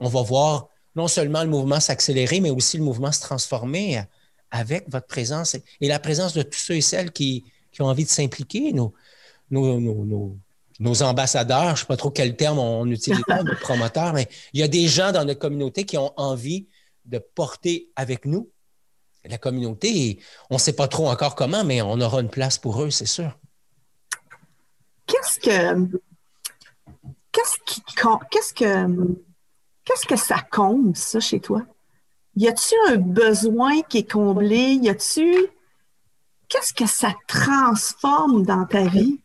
on 0.00 0.08
va 0.08 0.22
voir 0.22 0.68
non 0.96 1.08
seulement 1.08 1.42
le 1.42 1.50
mouvement 1.50 1.78
s'accélérer, 1.78 2.40
mais 2.40 2.50
aussi 2.50 2.78
le 2.78 2.84
mouvement 2.84 3.12
se 3.12 3.20
transformer 3.20 4.02
avec 4.50 4.90
votre 4.90 5.06
présence 5.06 5.56
et 5.80 5.88
la 5.88 5.98
présence 5.98 6.32
de 6.32 6.42
tous 6.42 6.58
ceux 6.58 6.76
et 6.76 6.80
celles 6.80 7.12
qui, 7.12 7.44
qui 7.72 7.82
ont 7.82 7.86
envie 7.86 8.04
de 8.04 8.10
s'impliquer, 8.10 8.72
nos, 8.72 8.94
nos, 9.50 11.02
ambassadeurs, 11.02 11.66
je 11.66 11.70
ne 11.70 11.76
sais 11.76 11.86
pas 11.86 11.96
trop 11.96 12.10
quel 12.10 12.36
terme 12.36 12.58
on 12.58 12.86
utilise, 12.86 13.22
nos 13.44 13.56
promoteurs, 13.60 14.12
mais 14.12 14.28
il 14.52 14.60
y 14.60 14.62
a 14.62 14.68
des 14.68 14.88
gens 14.88 15.12
dans 15.12 15.24
notre 15.24 15.40
communauté 15.40 15.84
qui 15.84 15.98
ont 15.98 16.12
envie 16.16 16.66
de 17.04 17.18
porter 17.18 17.90
avec 17.96 18.24
nous 18.24 18.50
la 19.28 19.38
communauté. 19.38 20.20
on 20.50 20.54
ne 20.54 20.60
sait 20.60 20.74
pas 20.74 20.88
trop 20.88 21.08
encore 21.08 21.34
comment, 21.34 21.64
mais 21.64 21.82
on 21.82 22.00
aura 22.00 22.20
une 22.20 22.30
place 22.30 22.58
pour 22.58 22.82
eux, 22.82 22.90
c'est 22.90 23.06
sûr. 23.06 23.38
Qu'est-ce 25.06 25.38
que. 25.38 25.88
Qu'est-ce 27.32 27.56
qui. 27.64 27.82
Qu'est-ce 28.30 28.54
que. 28.54 29.16
Qu'est-ce 29.84 30.06
que 30.06 30.16
ça 30.16 30.40
compte, 30.50 30.96
ça, 30.96 31.20
chez 31.20 31.40
toi? 31.40 31.62
Y 32.34 32.48
a-tu 32.48 32.74
un 32.88 32.96
besoin 32.96 33.82
qui 33.82 33.98
est 33.98 34.10
comblé? 34.10 34.78
Y 34.82 34.88
a-tu 34.88 35.48
qu'est-ce 36.48 36.72
que 36.72 36.86
ça 36.86 37.14
transforme 37.26 38.44
dans 38.44 38.66
ta 38.66 38.86
vie? 38.88 39.20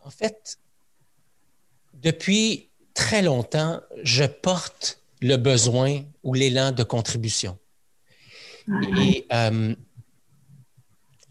En 0.00 0.10
fait, 0.10 0.58
depuis 1.94 2.70
très 2.94 3.22
longtemps, 3.22 3.80
je 4.02 4.24
porte 4.24 5.02
le 5.20 5.36
besoin 5.36 6.02
ou 6.22 6.34
l'élan 6.34 6.72
de 6.72 6.82
contribution. 6.82 7.58
Et 8.98 9.26
euh, 9.32 9.74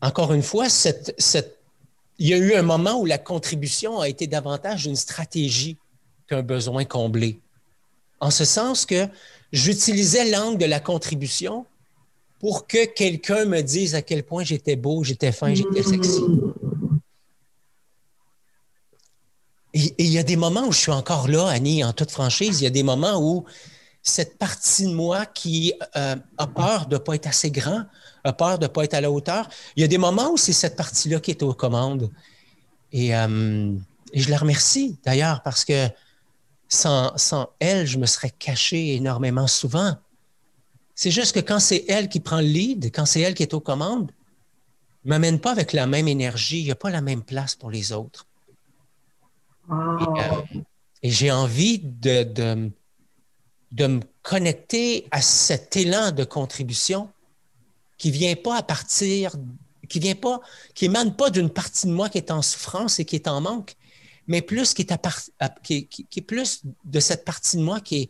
encore 0.02 0.34
une 0.34 0.44
fois, 0.44 0.68
il 2.20 2.28
y 2.28 2.34
a 2.34 2.38
eu 2.38 2.54
un 2.54 2.64
moment 2.64 3.00
où 3.00 3.06
la 3.06 3.18
contribution 3.18 4.00
a 4.00 4.10
été 4.10 4.28
davantage 4.28 4.86
une 4.86 4.96
stratégie 4.96 5.78
qu'un 6.28 6.42
besoin 6.42 6.86
comblé. 6.86 7.40
En 8.20 8.32
ce 8.32 8.46
sens 8.46 8.86
que 8.86 9.08
j'utilisais 9.52 10.30
l'angle 10.30 10.58
de 10.58 10.66
la 10.66 10.80
contribution 10.80 11.66
pour 12.40 12.68
que 12.68 12.86
quelqu'un 12.86 13.46
me 13.46 13.62
dise 13.62 13.96
à 13.96 14.02
quel 14.02 14.24
point 14.24 14.44
j'étais 14.44 14.76
beau, 14.76 15.04
j'étais 15.04 15.32
fin, 15.32 15.54
j'étais 15.54 15.84
sexy. 15.84 16.22
Et 19.74 19.94
il 20.00 20.10
y 20.10 20.18
a 20.18 20.24
des 20.24 20.36
moments 20.36 20.66
où 20.66 20.72
je 20.72 20.80
suis 20.80 20.92
encore 20.92 21.28
là, 21.28 21.48
Annie, 21.48 21.84
en 21.84 21.94
toute 21.94 22.10
franchise. 22.10 22.62
Il 22.62 22.64
y 22.64 22.68
a 22.68 22.72
des 22.72 22.84
moments 22.84 23.22
où 23.22 23.46
cette 24.08 24.38
partie 24.38 24.86
de 24.86 24.94
moi 24.94 25.26
qui 25.26 25.74
euh, 25.96 26.16
a 26.38 26.48
peur 26.48 26.86
de 26.86 26.96
ne 26.96 27.00
pas 27.00 27.16
être 27.16 27.28
assez 27.28 27.52
grand, 27.52 27.84
a 28.24 28.34
peur 28.34 28.58
de 28.58 28.64
ne 28.64 28.68
pas 28.68 28.84
être 28.84 28.94
à 28.94 29.02
la 29.02 29.12
hauteur, 29.12 29.50
il 29.76 29.82
y 29.82 29.84
a 29.84 29.88
des 29.88 29.98
moments 29.98 30.32
où 30.32 30.38
c'est 30.38 30.54
cette 30.54 30.76
partie-là 30.76 31.20
qui 31.20 31.32
est 31.32 31.44
aux 31.44 31.54
commandes. 31.54 32.10
Et, 32.92 33.16
euh, 33.16 33.74
et 34.14 34.22
je 34.22 34.30
la 34.30 34.38
remercie 34.38 34.98
d'ailleurs 35.04 35.44
parce 35.44 35.66
que 35.66 35.90
sans, 36.70 37.18
sans 37.18 37.50
elle, 37.60 37.86
je 37.86 37.98
me 37.98 38.06
serais 38.06 38.32
caché 38.32 38.96
énormément 38.96 39.48
souvent. 39.48 39.98
C'est 40.96 41.12
juste 41.12 41.36
que 41.36 41.42
quand 41.42 41.60
c'est 41.60 41.86
elle 41.90 42.10
qui 42.10 42.20
prend 42.20 42.40
le 42.40 42.48
lead, 42.48 42.86
quand 42.94 43.06
c'est 43.06 43.22
elle 43.22 43.34
qui 43.34 43.44
est 43.44 43.54
aux 43.54 43.60
commandes, 43.60 44.12
ne 45.06 45.10
m'amène 45.10 45.40
pas 45.40 45.52
avec 45.52 45.74
la 45.74 45.86
même 45.86 46.08
énergie, 46.08 46.60
il 46.60 46.66
n'y 46.66 46.72
a 46.72 46.76
pas 46.76 46.90
la 46.90 47.02
même 47.02 47.24
place 47.24 47.56
pour 47.56 47.72
les 47.72 47.92
autres. 47.92 48.26
Et, 49.70 49.74
euh, 49.74 50.62
j'ai 51.04 51.32
envie 51.32 51.80
de, 51.80 52.24
de, 52.24 52.72
de, 53.72 53.88
me 53.88 54.02
connecter 54.24 55.08
à 55.12 55.22
cet 55.22 55.76
élan 55.76 56.12
de 56.12 56.24
contribution 56.24 57.10
qui 57.98 58.12
vient 58.12 58.36
pas 58.36 58.58
à 58.58 58.64
partir, 58.64 59.36
qui 59.90 60.00
vient 60.00 60.16
pas, 60.16 60.42
qui 60.74 60.86
émane 60.86 61.16
pas 61.16 61.30
d'une 61.30 61.50
partie 61.50 61.88
de 61.88 61.92
moi 61.92 62.10
qui 62.10 62.18
est 62.18 62.32
en 62.32 62.42
souffrance 62.42 63.00
et 63.00 63.06
qui 63.06 63.16
est 63.16 63.28
en 63.28 63.42
manque, 63.42 63.76
mais 64.28 64.42
plus 64.42 64.74
qui 64.74 64.82
est, 64.82 64.92
à, 64.92 65.50
qui, 65.64 65.88
qui, 65.88 66.06
est 66.18 66.22
plus 66.22 66.62
de 66.84 67.00
cette 67.00 67.26
partie 67.26 67.58
de 67.58 67.64
moi 67.64 67.80
qui 67.80 67.96
est, 68.02 68.10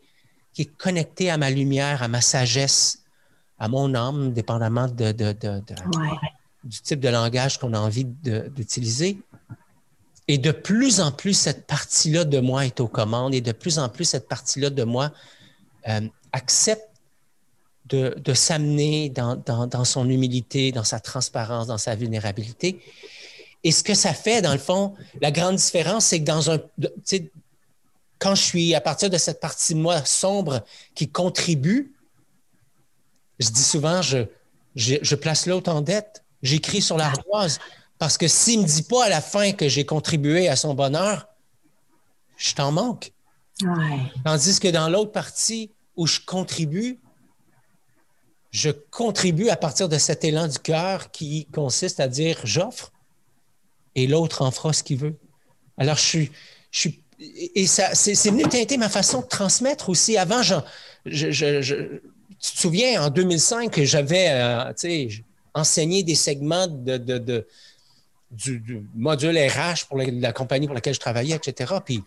qui 0.54 0.63
est 0.63 0.78
connectée 0.78 1.30
à 1.30 1.38
ma 1.38 1.50
lumière, 1.50 2.02
à 2.02 2.08
ma 2.08 2.22
sagesse, 2.22 3.04
à 3.60 3.67
mon 3.67 3.93
âme, 3.96 4.34
dépendamment 4.34 4.88
de, 4.88 5.12
de, 5.12 5.32
de, 5.32 5.62
du 6.63 6.82
type 6.82 7.00
de 7.00 7.10
langage 7.10 7.60
qu'on 7.60 7.74
a 7.74 7.80
envie 7.80 8.06
d'utiliser. 8.06 9.20
Et 10.28 10.38
de 10.38 10.52
plus 10.52 11.00
en 11.00 11.12
plus, 11.12 11.34
cette 11.34 11.67
partie-là 11.67 12.26
de 12.26 12.39
moi 12.39 12.65
est 12.65 12.80
aux 12.80 12.88
commandes 12.88 13.34
et 13.34 13.41
de 13.41 13.52
plus 13.54 13.80
en 13.80 13.88
plus, 13.88 14.06
cette 14.06 14.28
partie-là 14.28 14.70
de 14.70 14.84
moi 14.84 15.12
euh, 15.88 16.02
accepte 16.32 16.84
de, 17.86 18.34
s'amener 18.34 19.10
dans, 19.10 19.86
son 19.86 20.10
humilité, 20.10 20.72
dans 20.74 20.84
sa 20.84 21.00
transparence, 21.00 21.68
dans 21.68 21.78
sa 21.78 21.96
vulnérabilité. 21.96 22.82
Et 23.63 23.72
ce 23.72 23.82
que 23.82 23.94
ça 23.94 24.13
fait, 24.13 24.42
dans 24.42 24.52
le 24.52 24.60
fond, 24.60 24.94
la 25.22 25.32
grande 25.32 25.56
différence, 25.56 26.06
c'est 26.06 26.24
que. 26.24 27.30
Quand 28.20 28.34
je 28.34 28.42
suis 28.42 28.74
à 28.74 28.82
partir 28.82 29.12
de 29.12 29.18
cette 29.20 29.40
partie 29.40 29.76
de 29.76 29.80
moi 29.80 30.04
sombre 30.04 30.66
qui 30.96 31.08
contribue, 31.08 31.94
je 33.38 33.50
dis 33.50 33.63
souvent, 33.63 34.02
je 34.02 35.16
place 35.16 35.46
l'autre 35.46 35.72
en 35.72 35.82
dette. 35.82 36.24
J'écris 36.42 36.82
sur 36.82 36.98
l'ardoise. 36.98 37.60
Parce 38.00 38.18
que 38.18 38.28
s'il 38.28 38.60
ne 38.60 38.63
me 38.63 38.68
dit 38.68 38.84
pas 38.84 39.06
à 39.06 39.10
la 39.10 39.22
fin 39.22 39.52
que 39.52 39.68
j'ai 39.68 39.86
contribué 39.86 40.48
à 40.48 40.56
son 40.56 40.74
bonheur, 40.74 41.28
je 42.38 42.54
t'en 42.54 42.72
manque. 42.72 43.12
Tandis 44.24 44.60
que 44.60 44.67
dans 44.67 44.89
l'autre 44.89 45.12
partie 45.12 45.72
où 45.96 46.06
je 46.06 46.20
contribue, 46.20 47.00
je 48.52 48.70
contribue 48.70 49.50
à 49.50 49.56
partir 49.56 49.89
de 49.89 49.98
cet 49.98 50.24
élan 50.24 50.48
du 50.48 50.60
cœur 50.60 51.12
qui 51.12 51.46
consiste 51.54 52.00
à 52.00 52.08
dire 52.08 52.39
j'offre 52.43 52.91
et 53.96 54.08
l'autre 54.08 54.41
en 54.43 54.52
fera 54.52 54.74
ce 54.74 54.84
qu'il 54.84 54.98
veut. 54.98 55.15
Alors, 55.78 55.98
je 55.98 56.04
suis, 56.04 56.32
je 56.72 56.89
et 57.20 57.65
c'est, 57.65 58.30
venu 58.30 58.43
teinter 58.43 58.78
ma 58.78 58.89
façon 58.89 59.22
de 59.22 59.26
transmettre 59.26 59.89
aussi. 59.89 60.17
Avant, 60.17 60.43
je, 60.43 60.56
je, 61.06 62.00
tu 62.39 62.52
te 62.52 62.60
souviens, 62.60 63.02
en 63.02 63.10
2005, 63.10 63.72
que 63.72 63.84
j'avais 63.84 64.30
euh, 64.30 64.72
enseigné 65.56 66.04
des 66.04 66.13
segments 66.13 66.67
du, 66.67 67.43
module 68.93 69.38
RH 69.38 69.88
pour 69.88 69.98
la, 69.98 70.32
compagnie 70.32 70.67
pour 70.67 70.76
laquelle 70.76 70.93
je 70.93 71.00
travaillais, 71.00 71.36
etc. 71.36 71.74
Puis 71.84 72.04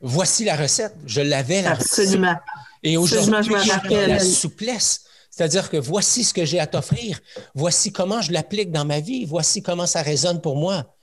voici 0.00 0.44
la 0.44 0.56
recette. 0.56 0.94
Je 1.06 1.20
l'avais 1.20 1.62
la 1.62 1.72
Absolument. 1.72 2.36
Et 2.82 2.96
aujourd'hui, 2.96 3.56
j'ai 3.88 4.06
la 4.06 4.20
souplesse. 4.20 5.04
C'est-à-dire 5.30 5.68
que 5.68 5.76
voici 5.76 6.24
ce 6.24 6.32
que 6.32 6.44
j'ai 6.44 6.58
à 6.58 6.66
t'offrir. 6.66 7.20
Voici 7.54 7.92
comment 7.92 8.22
je 8.22 8.32
l'applique 8.32 8.70
dans 8.70 8.84
ma 8.84 9.00
vie. 9.00 9.24
Voici 9.24 9.62
comment 9.62 9.86
ça 9.86 10.02
résonne 10.02 10.40
pour 10.40 10.56
moi. 10.56 10.96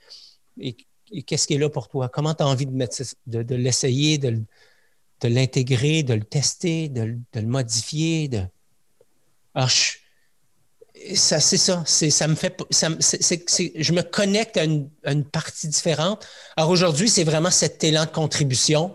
Et, 0.60 0.76
qu'est-ce 1.26 1.46
qui 1.46 1.54
est 1.54 1.58
là 1.58 1.68
pour 1.68 1.88
toi? 1.88 2.08
Comment 2.08 2.34
tu 2.34 2.42
as 2.42 2.46
envie 2.46 2.66
de, 2.66 3.42
de, 3.42 3.54
l'essayer, 3.54 4.18
de, 4.18 4.42
l'intégrer, 5.22 6.02
de 6.02 6.14
le 6.14 6.24
tester, 6.24 6.88
de, 6.88 7.16
le 7.34 7.46
modifier? 7.46 8.28
De... 8.28 8.42
Alors, 9.54 9.68
je, 9.68 9.98
ça, 11.14 11.40
c'est 11.40 11.56
ça. 11.56 11.82
C'est, 11.86 12.10
ça 12.10 12.28
me 12.28 12.34
fait. 12.34 12.56
Ça, 12.70 12.88
je 12.90 13.92
me 13.92 14.02
connecte 14.02 14.56
à 14.56 14.64
une, 14.64 14.88
partie 15.30 15.68
différente. 15.68 16.26
Alors 16.56 16.70
aujourd'hui, 16.70 17.08
c'est 17.08 17.24
vraiment 17.24 17.50
cet 17.50 17.82
élan 17.84 18.04
de 18.04 18.10
contribution. 18.10 18.94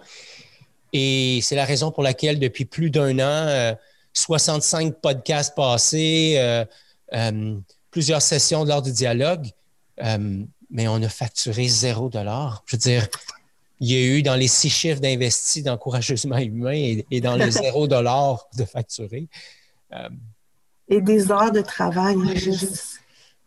Et 0.93 1.39
c'est 1.43 1.55
la 1.55 1.65
raison 1.65 1.91
pour 1.91 2.03
laquelle, 2.03 2.39
depuis 2.39 2.65
plus 2.65 2.89
d'un 2.89 3.19
an, 3.19 3.75
65 4.13 4.88
euh, 4.88 4.91
podcasts 5.01 5.55
passés, 5.55 6.36
euh, 6.38 6.65
euh, 7.13 7.58
plusieurs 7.91 8.21
sessions 8.21 8.63
lors 8.63 8.82
du 8.82 8.91
dialogue, 8.91 9.47
mais 10.71 10.88
on 10.88 11.01
a 11.01 11.10
facturé 11.10 11.67
zéro 11.67 12.10
dollar. 12.10 12.63
Je 12.65 12.75
veux 12.75 12.79
dire, 12.79 13.08
il 13.79 13.91
y 13.91 13.95
a 13.95 14.17
eu 14.17 14.23
dans 14.23 14.36
les 14.36 14.47
six 14.47 14.69
chiffres 14.69 15.01
d'investis 15.01 15.63
dans 15.63 15.77
Courageusement 15.77 16.38
Humain 16.38 16.73
et, 16.73 17.05
et 17.12 17.21
dans 17.21 17.36
le 17.36 17.49
zéro 17.51 17.88
dollar 17.88 18.47
de 18.58 18.65
facturé 18.65 19.27
et 20.89 21.02
des 21.02 21.32
heures 21.32 21.52
de 21.52 21.62
travail, 21.62 22.17
juste 22.36 22.99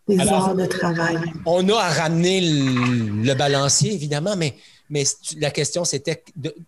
des 0.09 0.21
heures 0.21 0.55
de 0.55 0.67
travail. 0.67 1.19
On 1.47 1.69
a 1.69 1.77
à 1.77 1.89
ramener 1.91 2.41
le, 2.41 3.35
balancier, 3.35 3.93
évidemment, 3.93 4.37
mais, 4.37 4.55
mais 4.89 5.05
la 5.39 5.51
question, 5.51 5.85
c'était 5.85 6.23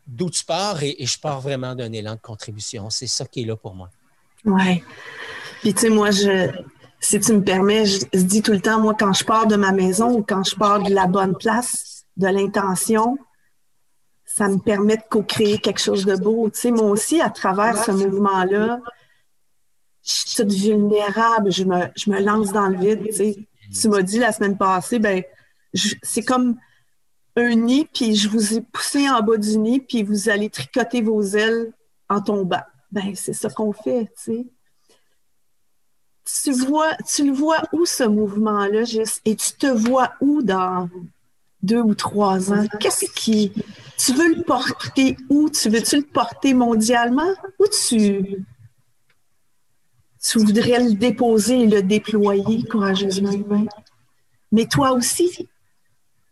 d'où 0.06 0.30
tu 0.30 0.44
pars 0.44 0.82
et, 0.82 0.96
je 1.00 1.18
pars 1.18 1.40
vraiment 1.40 1.74
d'un 1.74 1.92
élan 1.92 2.14
de 2.14 2.20
contribution. 2.20 2.90
C'est 2.90 3.06
ça 3.06 3.24
qui 3.24 3.42
est 3.42 3.46
là 3.46 3.56
pour 3.56 3.74
moi. 3.74 3.90
Oui. 4.44 4.82
Puis, 5.60 5.72
tu 5.74 5.80
sais, 5.80 5.88
moi, 5.88 6.10
je, 6.10 6.50
si 7.00 7.20
tu 7.20 7.32
me 7.32 7.42
permets, 7.42 7.86
je, 7.86 8.04
dis 8.12 8.42
tout 8.42 8.52
le 8.52 8.60
temps, 8.60 8.80
moi, 8.80 8.94
quand 8.98 9.12
je 9.12 9.24
pars 9.24 9.46
de 9.46 9.56
ma 9.56 9.72
maison 9.72 10.10
ou 10.18 10.22
quand 10.22 10.44
je 10.44 10.56
pars 10.56 10.82
de 10.82 10.92
la 10.92 11.06
bonne 11.06 11.36
place, 11.36 12.04
de 12.16 12.28
l'intention, 12.28 13.18
ça 14.24 14.48
me 14.48 14.58
permet 14.58 14.96
de 14.96 15.02
co-créer 15.08 15.58
quelque 15.58 15.80
chose 15.80 16.04
de 16.04 16.16
beau. 16.16 16.50
Tu 16.50 16.60
sais, 16.60 16.70
moi 16.70 16.86
aussi, 16.86 17.20
à 17.20 17.30
travers 17.30 17.82
ce 17.82 17.90
mouvement-là, 17.90 18.80
je 20.04 20.12
suis 20.12 20.36
toute 20.36 20.52
vulnérable, 20.52 21.50
je 21.50 21.64
me, 21.64 21.86
je 21.96 22.10
me 22.10 22.20
lance 22.20 22.52
dans 22.52 22.68
le 22.68 22.76
vide. 22.76 23.08
Tu, 23.72 23.88
m'as 23.88 24.02
dit 24.02 24.18
la 24.18 24.32
semaine 24.32 24.56
passée, 24.56 24.98
ben, 24.98 25.22
c'est 26.02 26.22
comme 26.22 26.56
un 27.36 27.54
nid, 27.54 27.88
puis 27.92 28.14
je 28.14 28.28
vous 28.28 28.54
ai 28.54 28.60
poussé 28.60 29.08
en 29.08 29.22
bas 29.22 29.38
du 29.38 29.56
nid, 29.58 29.80
puis 29.80 30.02
vous 30.02 30.28
allez 30.28 30.50
tricoter 30.50 31.00
vos 31.00 31.22
ailes 31.22 31.72
en 32.08 32.20
tombant. 32.20 32.62
Ben, 32.92 33.14
c'est 33.14 33.32
ça 33.32 33.48
qu'on 33.48 33.72
fait, 33.72 34.12
tu 34.22 34.34
sais. 34.34 34.46
Tu, 36.44 36.52
vois, 36.52 36.94
tu 37.06 37.26
le 37.26 37.32
vois 37.32 37.62
où 37.72 37.84
ce 37.86 38.04
mouvement-là, 38.04 38.82
et 39.24 39.36
tu 39.36 39.52
te 39.52 39.66
vois 39.66 40.12
où 40.20 40.42
dans 40.42 40.88
deux 41.62 41.80
ou 41.80 41.94
trois 41.94 42.52
ans? 42.52 42.64
Qu'est-ce 42.78 43.06
qui. 43.14 43.52
Tu 43.96 44.12
veux 44.12 44.34
le 44.34 44.42
porter 44.42 45.16
où? 45.30 45.48
Tu 45.48 45.68
veux-tu 45.70 45.96
le 45.96 46.02
porter 46.02 46.54
mondialement? 46.54 47.32
Ou 47.58 47.64
tu 47.66 48.44
tu 50.24 50.38
voudrais 50.38 50.82
le 50.82 50.94
déposer 50.94 51.60
et 51.60 51.66
le 51.66 51.82
déployer 51.82 52.64
courageusement 52.64 53.30
humain. 53.30 53.66
Mais 54.52 54.66
toi 54.66 54.92
aussi, 54.92 55.48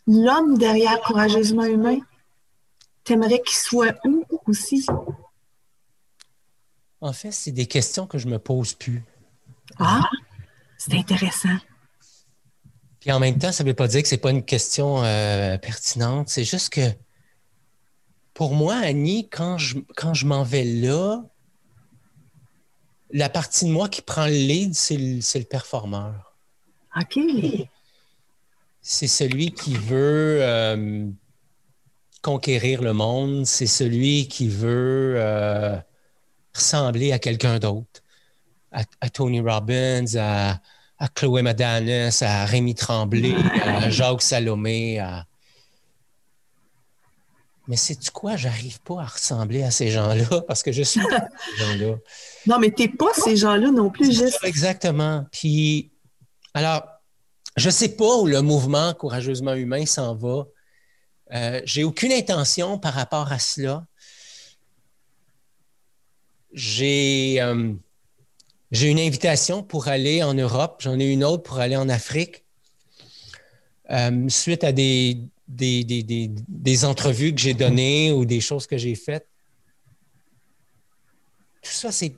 l'homme 0.06 0.56
derrière 0.56 1.00
courageusement 1.02 1.64
humain, 1.64 1.98
t'aimerais 3.04 3.40
qu'il 3.40 3.56
soit 3.56 3.94
où 4.06 4.24
aussi? 4.46 4.86
En 7.00 7.12
fait, 7.12 7.32
c'est 7.32 7.52
des 7.52 7.66
questions 7.66 8.06
que 8.06 8.16
je 8.16 8.28
me 8.28 8.38
pose 8.38 8.72
plus. 8.74 9.04
Ah, 9.78 10.08
c'est 10.78 10.94
intéressant. 10.94 11.56
Puis 13.00 13.12
en 13.12 13.20
même 13.20 13.38
temps, 13.38 13.52
ça 13.52 13.62
ne 13.62 13.68
veut 13.68 13.74
pas 13.74 13.88
dire 13.88 14.02
que 14.02 14.08
ce 14.08 14.14
n'est 14.14 14.20
pas 14.20 14.30
une 14.30 14.44
question 14.44 15.02
euh, 15.04 15.58
pertinente. 15.58 16.28
C'est 16.28 16.44
juste 16.44 16.72
que 16.72 16.88
pour 18.32 18.54
moi, 18.54 18.76
Annie, 18.76 19.28
quand 19.28 19.58
je, 19.58 19.78
quand 19.96 20.14
je 20.14 20.24
m'en 20.24 20.44
vais 20.44 20.64
là, 20.64 21.22
la 23.12 23.28
partie 23.28 23.66
de 23.66 23.70
moi 23.70 23.88
qui 23.88 24.02
prend 24.02 24.26
le 24.26 24.32
lead, 24.32 24.74
c'est 24.74 24.96
le, 24.96 25.44
performeur. 25.44 26.34
OK. 26.96 27.18
C'est 28.80 29.06
celui 29.06 29.52
qui 29.52 29.74
veut 29.74 30.38
euh, 30.40 31.06
conquérir 32.22 32.82
le 32.82 32.92
monde, 32.92 33.46
c'est 33.46 33.66
celui 33.66 34.26
qui 34.28 34.48
veut 34.48 35.14
euh, 35.16 35.76
ressembler 36.54 37.12
à 37.12 37.18
quelqu'un 37.18 37.58
d'autre, 37.58 38.02
à, 38.72 39.10
Tony 39.10 39.40
Robbins, 39.40 40.16
à, 40.16 40.60
à 40.98 41.08
Chloé 41.08 41.42
Madanes, 41.42 42.10
à 42.22 42.44
Rémi 42.46 42.74
Tremblay, 42.74 43.34
à 43.62 43.90
Jacques 43.90 44.22
Salomé, 44.22 44.98
à, 44.98 45.26
mais 47.68 47.76
sais-tu 47.76 48.10
quoi? 48.10 48.36
J'arrive 48.36 48.80
pas 48.80 49.02
à 49.02 49.06
ressembler 49.06 49.62
à 49.62 49.70
ces 49.70 49.88
gens-là 49.88 50.42
parce 50.48 50.62
que 50.62 50.72
je 50.72 50.82
suis 50.82 51.00
pas 51.00 51.28
ces 51.58 51.64
gens-là. 51.64 51.96
Non, 52.46 52.58
mais 52.58 52.70
tu 52.70 52.82
n'es 52.82 52.88
pas 52.88 53.12
ces 53.14 53.36
gens-là 53.36 53.70
non 53.70 53.90
plus, 53.90 54.12
juste. 54.12 54.38
Exactement. 54.42 55.26
Puis, 55.30 55.90
alors, 56.54 56.82
je 57.56 57.66
ne 57.66 57.72
sais 57.72 57.90
pas 57.90 58.16
où 58.16 58.26
le 58.26 58.42
mouvement 58.42 58.94
courageusement 58.94 59.54
humain 59.54 59.86
s'en 59.86 60.14
va. 60.14 60.46
Euh, 61.34 61.60
j'ai 61.64 61.84
aucune 61.84 62.12
intention 62.12 62.78
par 62.78 62.94
rapport 62.94 63.32
à 63.32 63.38
cela. 63.38 63.86
J'ai 66.52 67.40
euh, 67.40 67.72
j'ai 68.70 68.88
une 68.88 68.98
invitation 68.98 69.62
pour 69.62 69.88
aller 69.88 70.22
en 70.22 70.34
Europe. 70.34 70.80
J'en 70.82 70.98
ai 70.98 71.04
une 71.04 71.24
autre 71.24 71.42
pour 71.42 71.58
aller 71.58 71.76
en 71.76 71.88
Afrique. 71.88 72.44
Euh, 73.90 74.28
suite 74.28 74.64
à 74.64 74.72
des, 74.72 75.18
des, 75.48 75.84
des, 75.84 76.84
entrevues 76.84 77.34
que 77.34 77.40
j'ai 77.40 77.54
données 77.54 78.12
ou 78.12 78.24
des 78.24 78.40
choses 78.40 78.66
que 78.66 78.76
j'ai 78.76 78.94
faites. 78.94 79.26
Tout 81.62 81.70
ça, 81.70 81.92
c'est 81.92 82.14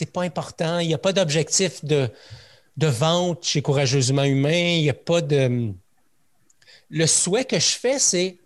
n'est 0.00 0.06
pas 0.06 0.22
important. 0.22 0.78
Il 0.78 0.88
n'y 0.88 0.94
a 0.94 0.98
pas 0.98 1.12
d'objectif 1.12 1.84
de, 1.84 2.10
vente 2.76 3.44
chez 3.44 3.62
Courageusement 3.62 4.24
Humain. 4.24 4.76
Il 4.76 4.82
n'y 4.82 4.90
a 4.90 4.94
pas 4.94 5.20
de. 5.20 5.72
Le 6.90 7.06
souhait 7.06 7.44
que 7.44 7.58
je 7.58 7.76
fais, 7.76 7.98
c'est 7.98 8.38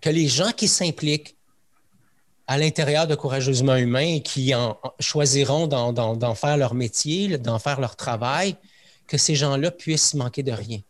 que 0.00 0.10
les 0.10 0.28
gens 0.28 0.52
qui 0.52 0.68
s'impliquent 0.68 1.36
à 2.46 2.56
l'intérieur 2.56 3.06
de 3.06 3.14
Courageusement 3.14 3.76
Humain 3.76 4.14
et 4.14 4.22
qui 4.22 4.54
en, 4.54 4.78
choisiront 5.00 5.66
d'en 5.66 6.34
faire 6.34 6.56
leur 6.56 6.74
métier, 6.74 7.36
d'en 7.36 7.58
faire 7.58 7.80
leur 7.80 7.94
travail, 7.96 8.56
que 9.06 9.18
ces 9.18 9.34
gens-là 9.34 9.70
puissent 9.70 10.14
manquer 10.14 10.42
de 10.42 10.52
rien. 10.52 10.80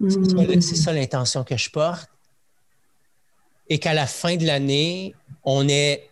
C'est 0.00 0.76
ça, 0.76 0.92
l'intention 0.92 1.44
que 1.44 1.56
je 1.56 1.70
porte. 1.70 2.08
Et 3.68 3.78
qu'à 3.78 3.94
la 3.94 4.06
fin 4.06 4.36
de 4.36 4.46
l'année, 4.46 5.14
on 5.44 5.68
ait 5.68 6.08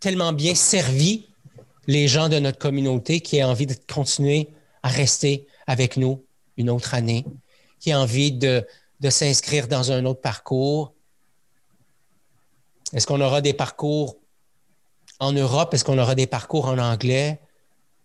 tellement 0.00 0.32
bien 0.32 0.54
servi 0.54 1.26
les 1.86 2.06
gens 2.06 2.28
de 2.28 2.38
notre 2.38 2.58
communauté 2.58 3.20
qui 3.20 3.36
aient 3.38 3.44
envie 3.44 3.66
de 3.66 3.74
continuer 3.92 4.48
à 4.82 4.88
rester 4.88 5.46
avec 5.66 5.96
nous 5.96 6.22
une 6.56 6.70
autre 6.70 6.94
année, 6.94 7.24
qui 7.80 7.90
aient 7.90 7.94
envie 7.94 8.32
de, 8.32 8.66
de 9.00 9.10
s'inscrire 9.10 9.66
dans 9.68 9.90
un 9.90 10.04
autre 10.04 10.20
parcours. 10.20 10.92
Est-ce 12.92 13.06
qu'on 13.06 13.20
aura 13.20 13.40
des 13.40 13.54
parcours 13.54 14.16
en 15.18 15.32
Europe? 15.32 15.74
Est-ce 15.74 15.84
qu'on 15.84 15.98
aura 15.98 16.14
des 16.14 16.26
parcours 16.26 16.66
en 16.66 16.78
anglais? 16.78 17.40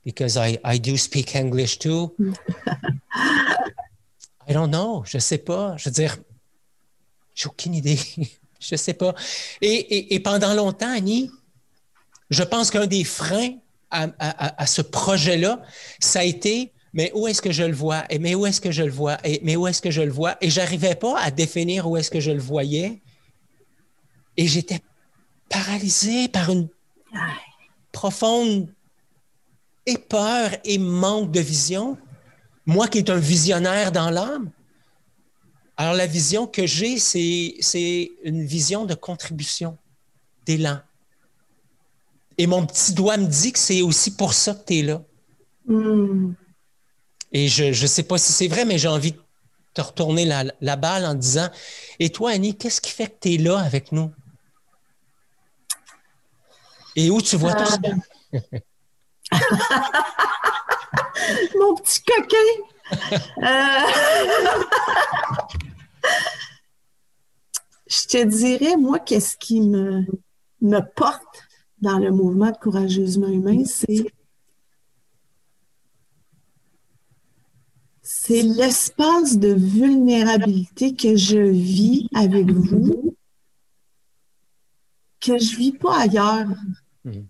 Because 0.06 0.36
I, 0.36 0.60
I 0.65 0.80
do 0.80 0.97
speak 0.97 1.36
English 1.36 1.80
too. 1.80 2.15
I 4.48 4.54
don't 4.54 4.70
know. 4.70 5.04
Je 5.06 5.18
ne 5.18 5.22
sais 5.22 5.38
pas. 5.38 5.76
Je 5.78 5.90
veux 5.90 5.94
dire, 5.94 6.18
j'ai 7.36 7.48
aucune 7.48 7.76
idée. 7.76 8.00
je 8.60 8.74
ne 8.74 8.78
sais 8.78 8.94
pas. 8.94 9.14
Et, 9.62 10.20
pendant 10.20 10.54
longtemps, 10.54 10.92
Annie, 10.92 11.30
je 12.30 12.44
pense 12.44 12.72
qu'un 12.72 12.88
des 12.88 13.04
freins 13.04 13.56
à, 13.92 14.66
ce 14.66 14.82
projet-là, 14.82 15.62
ça 16.00 16.22
a 16.22 16.24
été 16.24 16.72
mais 16.96 17.12
où 17.16 17.28
est-ce 17.28 17.42
que 17.42 17.52
je 17.52 17.64
le 17.64 17.74
vois? 17.74 18.04
Et 18.12 18.20
mais 18.20 18.36
où 18.36 18.46
est-ce 18.46 18.62
que 18.62 18.72
je 18.72 18.84
le 18.84 18.92
vois? 18.92 19.18
Et 19.24 19.42
mais 19.44 19.56
où 19.56 19.66
est-ce 19.66 19.82
que 19.82 19.90
je 19.90 20.02
le 20.02 20.12
vois? 20.12 20.38
Et 20.42 20.52
j'arrivais 20.52 20.94
pas 20.94 21.20
à 21.20 21.32
définir 21.32 21.90
où 21.90 21.98
est-ce 21.98 22.12
que 22.12 22.20
je 22.20 22.30
le 22.30 22.40
voyais. 22.40 23.02
Et 24.38 24.48
j'étais 24.48 24.80
paralysé 25.50 26.28
par 26.28 26.52
une 26.52 26.68
profonde 27.92 28.72
peur 30.10 30.52
et 30.64 30.78
manque 30.78 31.32
de 31.32 31.40
vision 31.40 31.98
moi 32.65 32.88
qui 32.88 32.97
est 32.97 33.10
un 33.10 33.17
visionnaire 33.17 33.91
dans 33.91 34.10
l'âme, 34.10 34.52
alors 35.76 35.93
la 35.93 36.06
vision 36.06 36.47
que 36.47 36.65
j'ai, 36.67 36.97
c'est 36.99 38.12
une 38.23 38.45
vision 38.45 38.86
de 38.86 38.93
contribution, 38.93 39.78
d'élan. 40.45 40.80
Et 42.38 42.47
mon 42.47 42.65
petit 42.65 42.93
doigt 42.93 43.17
me 43.17 43.28
dit 43.28 43.52
que 43.52 43.60
c'est 43.60 43.82
aussi 43.82 44.15
pour 44.15 44.34
ça 44.34 44.54
que 44.56 44.65
tu 44.65 44.80
es 44.80 44.82
là. 44.84 45.02
Hmm. 45.65 46.34
Et 47.32 47.47
je 47.47 47.65
ne 47.65 47.88
sais 47.88 48.04
pas 48.04 48.17
si 48.17 48.32
c'est 48.32 48.47
vrai, 48.47 48.65
mais 48.65 48.78
j'ai 48.78 48.88
envie 48.88 49.13
de 49.13 49.19
te 49.73 49.82
retourner 49.82 50.26
la, 50.26 50.43
la, 50.62 50.76
balle 50.76 51.06
en 51.06 51.15
disant, 51.15 51.49
et 51.99 52.12
toi, 52.12 52.32
Annie, 52.32 52.56
qu'est-ce 52.56 52.80
qui 52.80 52.91
fait 52.91 53.08
que 53.08 53.15
tu 53.21 53.34
es 53.34 53.38
là 53.38 53.60
avec 53.60 53.91
nous? 53.91 54.12
Et 56.95 57.10
où 57.10 57.21
tu 57.21 57.36
vois 57.38 57.56
tout 57.56 57.65
ça? 57.65 57.80
Mon 61.60 61.76
petit 61.76 62.02
coquin. 62.04 62.38
Euh, 63.38 63.88
je 67.88 68.08
te 68.08 68.24
dirais, 68.26 68.78
moi, 68.78 69.00
qu'est-ce 69.00 69.38
qui 69.38 69.62
me, 69.62 70.06
porte 70.96 71.44
dans 71.82 72.00
le 72.00 72.12
mouvement 72.12 72.52
de 72.52 72.58
courageusement 72.58 73.28
humain, 73.28 73.64
c'est 73.66 74.06
c'est 78.02 78.42
l'espace 78.42 79.38
de 79.38 79.54
vulnérabilité 79.54 80.94
que 80.94 81.16
je 81.16 81.40
vis 81.40 82.08
avec 82.14 82.52
vous, 82.52 83.16
que 85.20 85.38
je 85.38 85.58
vis 85.58 85.74
pas 85.74 86.02
ailleurs. 86.02 86.48
Hmm. 87.04 87.24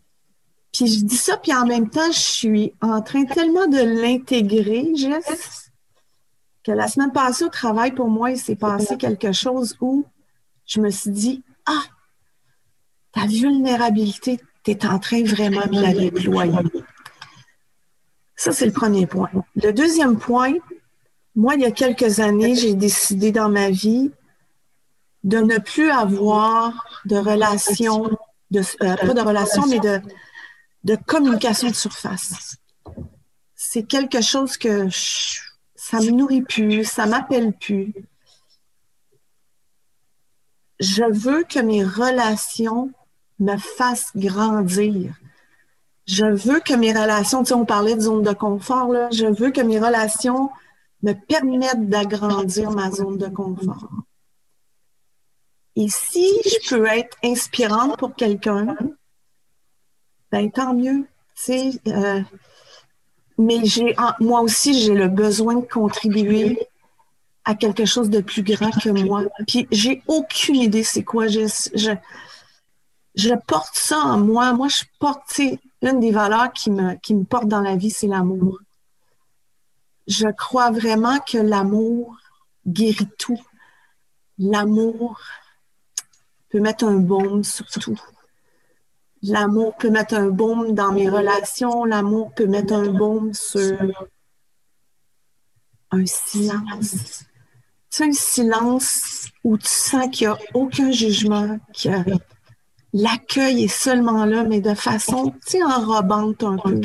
Puis 0.73 0.87
je 0.87 1.05
dis 1.05 1.17
ça, 1.17 1.37
puis 1.37 1.53
en 1.53 1.67
même 1.67 1.89
temps, 1.89 2.11
je 2.11 2.19
suis 2.19 2.73
en 2.81 3.01
train 3.01 3.25
tellement 3.25 3.67
de 3.67 3.77
l'intégrer, 3.77 4.91
Jess, 4.95 5.71
que 6.63 6.71
la 6.71 6.87
semaine 6.87 7.11
passée 7.11 7.45
au 7.45 7.49
travail, 7.49 7.91
pour 7.91 8.09
moi, 8.09 8.31
il 8.31 8.39
s'est 8.39 8.55
passé 8.55 8.97
quelque 8.97 9.31
chose 9.31 9.77
où 9.81 10.05
je 10.65 10.81
me 10.81 10.89
suis 10.89 11.11
dit, 11.11 11.43
ah, 11.67 11.83
ta 13.11 13.27
vulnérabilité, 13.27 14.39
tu 14.63 14.71
es 14.71 14.85
en 14.87 14.97
train 14.97 15.23
vraiment 15.23 15.67
de 15.67 15.79
la 15.79 15.93
déployer. 15.93 16.57
Ça, 18.35 18.51
c'est 18.51 18.65
le 18.65 18.71
premier 18.71 19.05
point. 19.05 19.29
Le 19.55 19.71
deuxième 19.71 20.17
point, 20.17 20.53
moi, 21.35 21.53
il 21.53 21.61
y 21.61 21.65
a 21.65 21.71
quelques 21.71 22.19
années, 22.19 22.55
j'ai 22.55 22.73
décidé 22.73 23.31
dans 23.31 23.49
ma 23.49 23.69
vie 23.69 24.11
de 25.23 25.37
ne 25.37 25.59
plus 25.59 25.91
avoir 25.91 26.87
de 27.05 27.15
relation, 27.15 28.09
de, 28.49 28.61
euh, 28.81 28.95
pas 28.95 29.13
de 29.13 29.21
relation, 29.21 29.67
mais 29.67 29.79
de, 29.79 30.01
de 30.83 30.95
communication 30.95 31.69
de 31.69 31.75
surface. 31.75 32.57
C'est 33.55 33.83
quelque 33.83 34.21
chose 34.21 34.57
que 34.57 34.87
ça 35.75 35.99
me 35.99 36.11
nourrit 36.11 36.41
plus, 36.41 36.83
ça 36.85 37.05
m'appelle 37.05 37.53
plus. 37.53 37.93
Je 40.79 41.03
veux 41.03 41.43
que 41.43 41.59
mes 41.59 41.83
relations 41.83 42.91
me 43.39 43.57
fassent 43.57 44.11
grandir. 44.15 45.15
Je 46.05 46.25
veux 46.25 46.59
que 46.59 46.73
mes 46.73 46.91
relations, 46.91 47.43
tu 47.43 47.49
sais, 47.49 47.53
on 47.53 47.65
parlait 47.65 47.95
de 47.95 48.01
zone 48.01 48.23
de 48.23 48.33
confort, 48.33 48.89
là, 48.89 49.09
je 49.11 49.25
veux 49.25 49.51
que 49.51 49.61
mes 49.61 49.79
relations 49.79 50.49
me 51.01 51.13
permettent 51.13 51.87
d'agrandir 51.89 52.71
ma 52.71 52.91
zone 52.91 53.17
de 53.17 53.27
confort. 53.27 53.89
Et 55.75 55.87
si 55.89 56.27
je 56.45 56.69
peux 56.69 56.85
être 56.85 57.17
inspirante 57.23 57.97
pour 57.97 58.13
quelqu'un, 58.15 58.75
ben 60.33 60.49
tant 60.49 60.73
mieux. 60.73 61.05
Euh, 61.87 62.21
mais 63.37 63.63
j'ai, 63.65 63.95
moi 64.19 64.41
aussi, 64.41 64.73
j'ai 64.81 64.95
le 64.95 65.07
besoin 65.07 65.57
de 65.57 65.65
contribuer 65.65 66.67
à 67.45 67.53
quelque 67.53 67.85
chose 67.85 68.09
de 68.09 68.19
plus 68.19 68.41
grand 68.41 68.71
que 68.71 68.89
moi. 68.89 69.25
Puis 69.47 69.67
j'ai 69.69 70.01
aucune 70.07 70.55
idée 70.55 70.83
c'est 70.83 71.03
quoi. 71.03 71.27
Je, 71.27 71.45
je, 73.15 73.35
porte 73.45 73.75
ça 73.75 73.99
en 73.99 74.17
moi. 74.17 74.53
Moi, 74.53 74.69
je 74.69 74.85
porte, 74.99 75.39
une 75.83 75.99
des 75.99 76.11
valeurs 76.11 76.51
qui 76.51 76.71
me, 76.71 76.95
qui 76.95 77.13
me 77.13 77.25
porte 77.25 77.47
dans 77.47 77.61
la 77.61 77.75
vie, 77.75 77.91
c'est 77.91 78.07
l'amour. 78.07 78.57
Je 80.07 80.29
crois 80.29 80.71
vraiment 80.71 81.19
que 81.19 81.37
l'amour 81.37 82.17
guérit 82.65 83.07
tout. 83.19 83.39
L'amour 84.39 85.21
peut 86.49 86.59
mettre 86.59 86.85
un 86.85 86.97
baume 86.97 87.43
sur 87.43 87.67
tout. 87.67 87.99
L'amour 89.23 89.75
peut 89.77 89.89
mettre 89.89 90.15
un 90.15 90.27
baume 90.27 90.73
dans 90.73 90.91
mes 90.91 91.09
relations. 91.09 91.85
L'amour 91.85 92.33
peut 92.35 92.45
mettre 92.45 92.73
un 92.73 92.89
baume 92.89 93.33
sur 93.33 93.77
un 95.91 96.05
silence. 96.05 97.23
C'est 97.89 98.05
un 98.05 98.11
silence 98.11 99.27
où 99.43 99.57
tu 99.57 99.67
sens 99.67 100.07
qu'il 100.11 100.27
n'y 100.27 100.33
a 100.33 100.37
aucun 100.53 100.91
jugement, 100.91 101.57
que 101.73 101.89
l'accueil 102.91 103.63
est 103.63 103.67
seulement 103.67 104.25
là, 104.25 104.43
mais 104.43 104.59
de 104.59 104.73
façon, 104.73 105.33
enrobante 105.63 106.43
un 106.43 106.57
peu. 106.57 106.81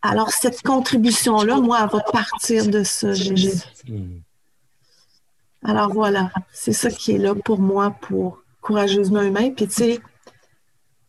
Alors, 0.00 0.30
cette 0.30 0.62
contribution-là, 0.62 1.60
moi, 1.60 1.80
elle 1.82 1.90
va 1.90 2.00
partir 2.00 2.68
de 2.68 2.84
ça. 2.84 3.12
Alors 5.64 5.92
voilà, 5.92 6.32
c'est 6.52 6.72
ça 6.72 6.90
qui 6.90 7.12
est 7.12 7.18
là 7.18 7.34
pour 7.34 7.60
moi, 7.60 7.90
pour 8.00 8.42
courageusement 8.60 9.22
humain. 9.22 9.50
Puis 9.50 9.68
tu 9.68 9.74
sais, 9.74 10.00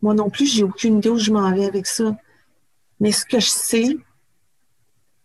moi 0.04 0.14
non 0.14 0.30
plus, 0.30 0.46
j'ai 0.46 0.64
aucune 0.64 0.98
idée 0.98 1.10
où 1.10 1.18
je 1.18 1.32
m'en 1.32 1.50
vais 1.54 1.66
avec 1.66 1.88
ça. 1.88 2.16
Mais 3.00 3.14
ce 3.14 3.26
que 3.26 3.40
je 3.40 3.48
sais, 3.48 3.98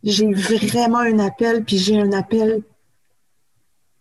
j'ai 0.05 0.33
vraiment 0.33 0.99
un 0.99 1.19
appel, 1.19 1.65
puis 1.65 1.79
j'ai 1.79 2.01
un 2.01 2.13
appel 2.13 2.63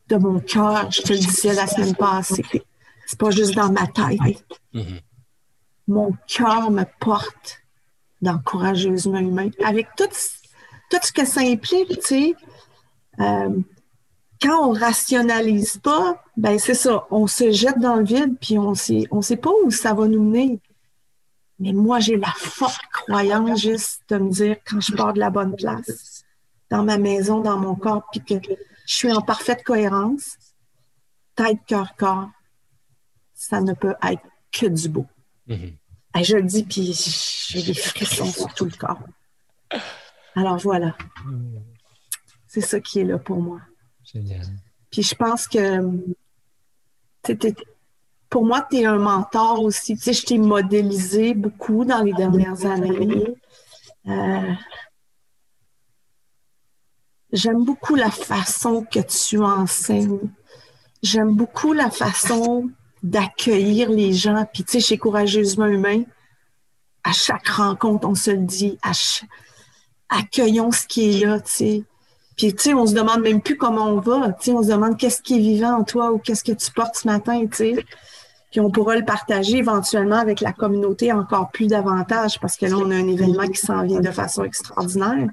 de 0.07 0.15
mon 0.17 0.39
cœur. 0.39 0.91
Je 0.91 1.01
te 1.01 1.13
le 1.13 1.19
disais 1.19 1.55
la 1.55 1.65
semaine 1.65 1.95
passée. 1.95 2.45
C'est 3.07 3.17
pas 3.17 3.31
juste 3.31 3.55
dans 3.55 3.71
ma 3.71 3.87
tête. 3.87 4.19
Mm-hmm. 4.75 5.01
Mon 5.87 6.13
cœur 6.27 6.69
me 6.69 6.83
porte 6.99 7.59
dans 8.21 8.37
Courageusement 8.37 9.17
Humain. 9.17 9.49
Avec 9.65 9.87
tout, 9.97 10.05
tout 10.91 10.99
ce 11.01 11.11
que 11.11 11.25
ça 11.25 11.41
implique, 11.41 11.89
tu 12.01 12.05
sais. 12.05 12.35
Euh, 13.19 13.49
quand 14.39 14.69
on 14.69 14.73
rationalise 14.73 15.77
pas, 15.77 16.23
ben 16.35 16.59
c'est 16.59 16.75
ça, 16.75 17.07
on 17.09 17.25
se 17.25 17.49
jette 17.49 17.79
dans 17.79 17.95
le 17.95 18.03
vide, 18.03 18.37
puis 18.39 18.59
on 18.59 18.75
sait, 18.75 19.05
on 19.09 19.23
sait 19.23 19.37
pas 19.37 19.49
où 19.63 19.71
ça 19.71 19.95
va 19.95 20.07
nous 20.07 20.21
mener. 20.21 20.59
Mais 21.59 21.73
moi, 21.73 21.99
j'ai 21.99 22.17
la 22.17 22.31
forte 22.37 22.81
croyance 22.91 23.61
juste 23.61 24.01
de 24.09 24.17
me 24.17 24.29
dire 24.29 24.57
quand 24.65 24.79
je 24.79 24.93
pars 24.93 25.13
de 25.13 25.19
la 25.19 25.29
bonne 25.29 25.55
place, 25.55 26.23
dans 26.69 26.83
ma 26.83 26.97
maison, 26.97 27.41
dans 27.41 27.57
mon 27.57 27.75
corps, 27.75 28.03
puis 28.11 28.21
que 28.21 28.35
je 28.85 28.93
suis 28.93 29.11
en 29.11 29.21
parfaite 29.21 29.63
cohérence, 29.63 30.37
tête, 31.35 31.59
cœur, 31.65 31.95
corps, 31.95 32.29
ça 33.33 33.61
ne 33.61 33.73
peut 33.73 33.95
être 34.03 34.21
que 34.51 34.67
du 34.67 34.89
beau. 34.89 35.05
Mm-hmm. 35.47 36.23
je 36.23 36.35
le 36.35 36.43
dis, 36.43 36.63
puis 36.63 36.93
j'ai 37.49 37.63
des 37.63 37.73
frissons 37.73 38.31
sur 38.31 38.53
tout 38.53 38.65
le 38.65 38.71
corps. 38.71 39.01
Alors 40.35 40.57
voilà. 40.57 40.95
C'est 42.47 42.61
ça 42.61 42.79
qui 42.79 42.99
est 42.99 43.03
là 43.03 43.17
pour 43.17 43.41
moi. 43.41 43.61
Génial. 44.03 44.45
Puis 44.91 45.03
je 45.03 45.15
pense 45.15 45.47
que 45.47 45.81
pour 48.29 48.45
moi, 48.45 48.65
tu 48.69 48.77
es 48.77 48.85
un 48.85 48.97
mentor 48.97 49.61
aussi. 49.63 49.95
Tu 49.95 50.03
sais, 50.03 50.13
je 50.13 50.25
t'ai 50.25 50.37
modélisé 50.37 51.33
beaucoup 51.33 51.85
dans 51.85 52.01
les 52.03 52.13
dernières 52.13 52.65
années. 52.65 53.35
Euh, 54.07 54.53
j'aime 57.31 57.63
beaucoup 57.63 57.95
la 57.95 58.11
façon 58.11 58.85
que 58.89 58.99
tu 58.99 59.39
enseignes. 59.39 60.19
J'aime 61.01 61.35
beaucoup 61.35 61.73
la 61.73 61.89
façon 61.89 62.69
d'accueillir 63.03 63.89
les 63.89 64.13
gens. 64.13 64.45
Puis, 64.53 64.63
tu 64.63 64.73
sais, 64.73 64.79
chez 64.79 64.97
Courageusement 64.97 65.67
Humain, 65.67 66.03
à 67.03 67.13
chaque 67.13 67.47
rencontre, 67.47 68.07
on 68.07 68.15
se 68.15 68.31
le 68.31 68.43
dit, 68.43 68.77
accueillons 70.09 70.71
ce 70.71 70.85
qui 70.85 71.09
est 71.09 71.25
là, 71.25 71.39
tu 71.39 71.51
sais. 71.51 71.83
Puis, 72.35 72.53
tu 72.53 72.63
sais, 72.63 72.73
on 72.73 72.85
se 72.85 72.93
demande 72.93 73.21
même 73.21 73.41
plus 73.41 73.57
comment 73.57 73.85
on 73.85 73.99
va. 73.99 74.33
Tu 74.33 74.45
sais, 74.45 74.51
on 74.51 74.61
se 74.61 74.67
demande 74.67 74.97
qu'est-ce 74.97 75.21
qui 75.21 75.35
est 75.35 75.39
vivant 75.39 75.79
en 75.79 75.83
toi 75.83 76.11
ou 76.11 76.19
qu'est-ce 76.19 76.43
que 76.43 76.51
tu 76.51 76.71
portes 76.71 76.95
ce 76.95 77.07
matin, 77.07 77.45
tu 77.47 77.55
sais. 77.55 77.85
Puis 78.57 78.65
on 78.65 78.71
pourra 78.71 78.95
le 78.95 79.05
partager 79.05 79.57
éventuellement 79.57 80.15
avec 80.15 80.41
la 80.41 80.51
communauté 80.51 81.11
encore 81.13 81.51
plus 81.51 81.67
davantage 81.67 82.39
parce 82.39 82.57
que 82.57 82.65
là, 82.65 82.75
on 82.75 82.89
a 82.89 82.95
un 82.95 83.07
événement 83.07 83.47
qui 83.47 83.59
s'en 83.59 83.85
vient 83.85 83.99
de 83.99 84.09
façon 84.09 84.43
extraordinaire. 84.45 85.29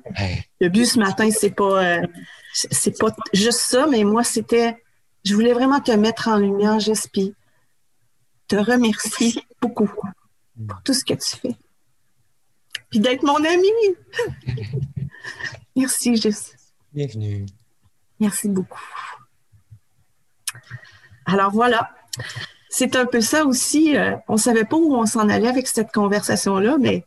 Le 0.60 0.68
but 0.68 0.84
ce 0.84 0.98
matin, 0.98 1.30
c'est 1.30 1.54
pas, 1.54 1.82
euh, 1.82 2.06
c'est 2.52 2.98
pas 2.98 3.16
juste 3.32 3.60
ça, 3.60 3.86
mais 3.86 4.04
moi, 4.04 4.24
c'était, 4.24 4.76
je 5.24 5.34
voulais 5.34 5.54
vraiment 5.54 5.80
te 5.80 5.92
mettre 5.92 6.28
en 6.28 6.36
lumière, 6.36 6.78
j'espère 6.80 7.28
te 8.46 8.56
remercier 8.56 9.42
beaucoup 9.58 9.90
pour 10.66 10.82
tout 10.84 10.92
ce 10.92 11.02
que 11.02 11.14
tu 11.14 11.36
fais. 11.38 11.56
Puis 12.90 13.00
d'être 13.00 13.22
mon 13.22 13.42
ami. 13.42 13.70
Merci, 15.76 16.14
Jess. 16.16 16.54
Bienvenue. 16.92 17.46
Merci 18.20 18.50
beaucoup. 18.50 18.84
Alors 21.24 21.52
voilà, 21.52 21.90
c'est 22.76 22.96
un 22.96 23.06
peu 23.06 23.20
ça 23.20 23.44
aussi. 23.44 23.96
Euh, 23.96 24.16
on 24.26 24.32
ne 24.32 24.38
savait 24.38 24.64
pas 24.64 24.76
où 24.76 24.96
on 24.96 25.06
s'en 25.06 25.28
allait 25.28 25.46
avec 25.46 25.68
cette 25.68 25.92
conversation-là, 25.92 26.76
mais 26.80 27.06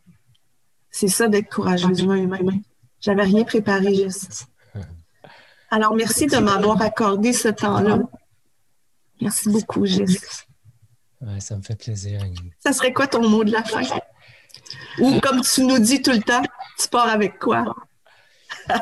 c'est 0.90 1.08
ça 1.08 1.28
d'être 1.28 1.50
courageusement 1.50 2.14
humain. 2.14 2.38
J'avais 3.00 3.24
rien 3.24 3.44
préparé, 3.44 3.94
juste. 3.94 4.46
Alors, 5.70 5.94
merci 5.94 6.26
de 6.26 6.38
m'avoir 6.38 6.80
accordé 6.80 7.34
ce 7.34 7.48
temps-là. 7.48 7.98
Merci 9.20 9.50
beaucoup, 9.50 9.84
Jess. 9.84 10.46
Ouais, 11.20 11.40
ça 11.40 11.54
me 11.54 11.62
fait 11.62 11.76
plaisir. 11.76 12.22
Ça 12.60 12.72
serait 12.72 12.94
quoi 12.94 13.06
ton 13.06 13.28
mot 13.28 13.44
de 13.44 13.52
la 13.52 13.62
fin? 13.62 13.82
Ou 15.00 15.20
comme 15.20 15.42
tu 15.42 15.64
nous 15.64 15.78
dis 15.78 16.00
tout 16.00 16.12
le 16.12 16.22
temps, 16.22 16.42
tu 16.78 16.88
pars 16.88 17.08
avec 17.08 17.38
quoi? 17.38 17.74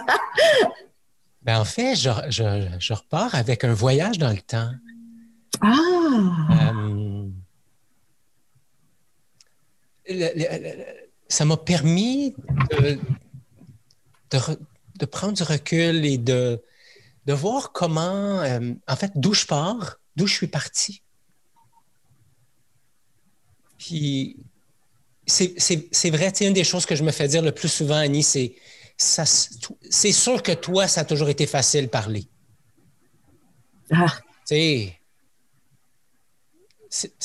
ben, 1.43 1.59
en 1.59 1.65
fait, 1.65 1.97
je, 1.97 2.11
je, 2.29 2.93
repars 2.93 3.35
avec 3.35 3.65
un 3.65 3.73
voyage 3.73 4.19
dans 4.19 4.31
le 4.31 4.41
temps. 4.41 4.71
Ah! 5.61 6.73
Euh, 10.09 10.85
ça 11.29 11.45
m'a 11.45 11.57
permis 11.57 12.35
de, 12.71 12.99
de, 14.31 15.07
prendre 15.07 15.33
du 15.33 15.43
recul 15.43 16.05
et 16.05 16.19
de, 16.19 16.63
de 17.27 17.33
voir 17.33 17.73
comment, 17.73 18.41
euh, 18.41 18.73
en 18.87 18.97
fait, 18.97 19.13
d'où 19.17 19.35
je 19.35 19.47
pars, 19.47 19.99
d'où 20.15 20.27
je 20.27 20.35
suis 20.35 20.47
parti. 20.47 21.03
Puis, 23.79 24.37
c'est 25.27 26.11
vrai, 26.11 26.33
une 26.41 26.53
des 26.53 26.65
choses 26.65 26.87
que 26.87 26.95
je 26.95 27.03
me 27.03 27.11
fais 27.11 27.27
dire 27.27 27.43
le 27.43 27.53
plus 27.53 27.69
souvent, 27.69 27.97
Annie, 27.97 28.23
c'est 28.23 28.55
c'est 28.99 30.13
sûr 30.13 30.43
que 30.43 30.53
toi, 30.53 30.89
ça 30.89 31.03
a 31.03 31.05
toujours 31.05 31.29
été 31.29 31.47
facile 31.47 31.83
de 31.83 31.91
parler. 31.91 32.27
Ah. 33.91 34.07
Tu 34.49 34.55
sais, 34.55 35.01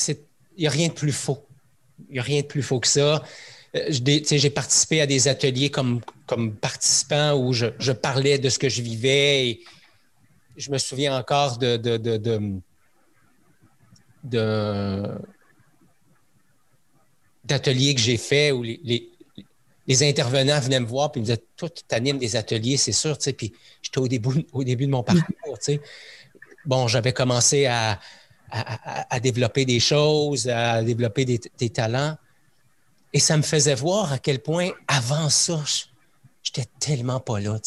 il 0.08 0.16
n'y 0.58 0.66
a 0.66 0.70
rien 0.70 0.88
de 0.88 0.92
plus 0.92 1.12
faux. 1.12 1.46
Il 2.08 2.14
n'y 2.14 2.18
a 2.18 2.22
rien 2.22 2.42
de 2.42 2.46
plus 2.46 2.62
faux 2.62 2.80
que 2.80 2.88
ça. 2.88 3.22
Euh, 3.74 3.90
j'ai 3.90 4.50
participé 4.50 5.00
à 5.00 5.06
des 5.06 5.28
ateliers 5.28 5.70
comme, 5.70 6.00
comme 6.26 6.54
participant 6.54 7.34
où 7.34 7.52
je, 7.52 7.92
parlais 7.92 8.38
de 8.38 8.48
ce 8.48 8.58
que 8.58 8.68
je 8.68 8.82
vivais 8.82 9.48
et 9.48 9.60
je 10.56 10.70
me 10.70 10.78
souviens 10.78 11.16
encore 11.16 11.56
de, 11.58 11.76
d'ateliers 17.44 17.94
que 17.94 18.00
j'ai 18.00 18.18
fait 18.18 18.52
où 18.52 18.62
les, 18.62 19.08
intervenants 20.02 20.60
venaient 20.60 20.80
me 20.80 20.86
voir 20.86 21.10
et 21.14 21.18
me 21.18 21.24
disaient 21.24 21.42
Toi, 21.56 21.70
tu 21.70 21.82
animes 21.94 22.18
des 22.18 22.36
ateliers, 22.36 22.76
c'est 22.76 22.92
sûr. 22.92 23.16
Puis 23.18 23.54
j'étais 23.80 23.98
au 23.98 24.08
début, 24.08 24.46
au 24.52 24.64
début 24.64 24.86
de 24.86 24.90
mon 24.90 25.02
parcours. 25.02 25.58
Bon, 26.64 26.86
j'avais 26.88 27.12
commencé 27.12 27.66
à, 27.66 27.98
à, 28.54 29.18
développer 29.18 29.64
des 29.64 29.80
choses, 29.80 30.46
à 30.48 30.82
développer 30.82 31.24
des, 31.24 31.70
talents. 31.70 32.16
Et 33.12 33.18
ça 33.18 33.36
me 33.36 33.42
faisait 33.42 33.74
voir 33.74 34.12
à 34.12 34.18
quel 34.18 34.40
point, 34.40 34.70
avant 34.88 35.30
ça, 35.30 35.62
j'étais 36.42 36.66
tellement 36.78 37.18
pas 37.18 37.40
là. 37.40 37.58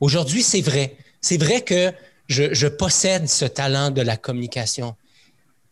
Aujourd'hui, 0.00 0.42
c'est 0.42 0.60
vrai. 0.60 0.96
C'est 1.20 1.36
vrai 1.36 1.62
que 1.62 1.92
je, 2.28 2.54
je 2.54 2.68
possède 2.68 3.28
ce 3.28 3.44
talent 3.44 3.90
de 3.90 4.02
la 4.02 4.16
communication. 4.16 4.94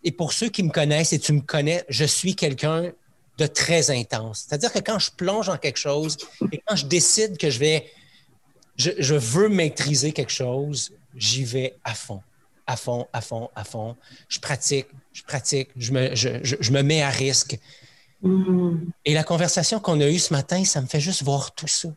Et 0.04 0.10
pour 0.10 0.32
ceux 0.32 0.48
qui 0.48 0.62
me 0.62 0.70
connaissent 0.70 1.12
et 1.12 1.18
tu 1.18 1.32
me 1.32 1.40
connais, 1.40 1.84
je 1.88 2.04
suis 2.04 2.34
quelqu'un 2.34 2.92
de 3.38 3.46
très 3.46 3.90
intense. 3.90 4.46
C'est-à-dire 4.46 4.72
que 4.72 4.78
quand 4.78 4.98
je 4.98 5.10
plonge 5.10 5.48
en 5.48 5.56
quelque 5.56 5.78
chose 5.78 6.16
et 6.50 6.62
quand 6.66 6.76
je 6.76 6.86
décide 6.86 7.38
que 7.38 7.50
je 7.50 7.58
vais, 7.58 7.90
je, 8.76 9.14
veux 9.14 9.48
maîtriser 9.48 10.12
quelque 10.12 10.32
chose, 10.32 10.92
j'y 11.16 11.44
vais 11.44 11.74
à 11.84 11.94
fond, 11.94 12.22
à 12.66 12.76
fond, 12.76 13.06
à 13.12 13.20
fond, 13.20 13.50
à 13.54 13.64
fond. 13.64 13.96
Je 14.28 14.38
pratique, 14.38 14.86
je 15.12 15.22
pratique, 15.22 15.70
je 15.76 15.92
me, 15.92 16.14
je, 16.14 16.72
me 16.72 16.82
mets 16.82 17.02
à 17.02 17.10
risque. 17.10 17.58
Mm-hmm. 18.22 18.78
Et 19.04 19.14
la 19.14 19.24
conversation 19.24 19.80
qu'on 19.80 20.00
a 20.00 20.08
eue 20.08 20.18
ce 20.18 20.32
matin, 20.32 20.64
ça 20.64 20.80
me 20.80 20.86
fait 20.86 21.00
juste 21.00 21.22
voir 21.22 21.54
tout 21.54 21.68
ça. 21.68 21.88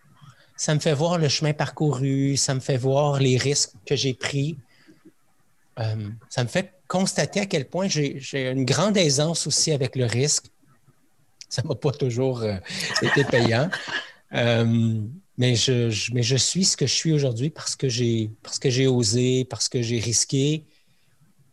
Ça 0.58 0.74
me 0.74 0.80
fait 0.80 0.94
voir 0.94 1.18
le 1.18 1.28
chemin 1.28 1.54
parcouru, 1.54 2.38
ça 2.38 2.54
me 2.54 2.60
fait 2.60 2.78
voir 2.78 3.20
les 3.20 3.38
risques 3.38 3.74
que 3.86 3.96
j'ai 3.96 4.14
pris. 4.14 4.58
Euh, 5.80 6.10
ça 6.30 6.44
me 6.44 6.50
fait 6.50 6.74
constater 6.88 7.42
à 7.42 7.46
quel 7.46 7.66
point 7.66 7.88
j'ai 7.90 8.52
une 8.52 8.64
grande 8.64 8.96
aisance 8.96 9.48
aussi 9.48 9.72
avec 9.72 9.96
le 9.96 10.06
risque 10.06 10.46
ça 11.56 11.62
m'a 11.64 11.76
pas 11.76 11.92
toujours 11.92 12.42
euh, 12.42 12.58
été 13.02 13.24
payant. 13.24 13.70
Euh, 14.34 15.02
mais, 15.38 15.56
je, 15.56 16.36
suis 16.38 16.66
ce 16.66 16.78
que 16.78 16.88
je 16.88 16.94
suis 16.94 17.12
aujourd'hui 17.12 17.50
parce 17.50 17.76
que 17.76 17.90
j'ai 17.90 18.32
parce 18.42 18.58
que 18.58 18.70
j'ai 18.70 18.88
osé, 18.88 19.46
parce 19.46 19.68
que 19.68 19.82
j'ai 19.82 20.00
risqué 20.00 20.64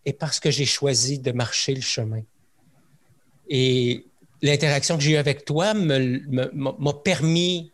et 0.05 0.13
parce 0.13 0.39
que 0.39 0.51
j'ai 0.51 0.67
choisi 0.67 1.19
de 1.19 1.33
marcher 1.33 1.75
le 1.75 1.81
chemin. 1.81 2.23
Et 3.49 4.07
l'interaction 4.41 4.97
que 4.97 5.03
j'ai 5.03 5.13
eue 5.13 5.17
avec 5.17 5.45
toi 5.45 5.75
m'a 5.75 6.93
permis 7.05 7.73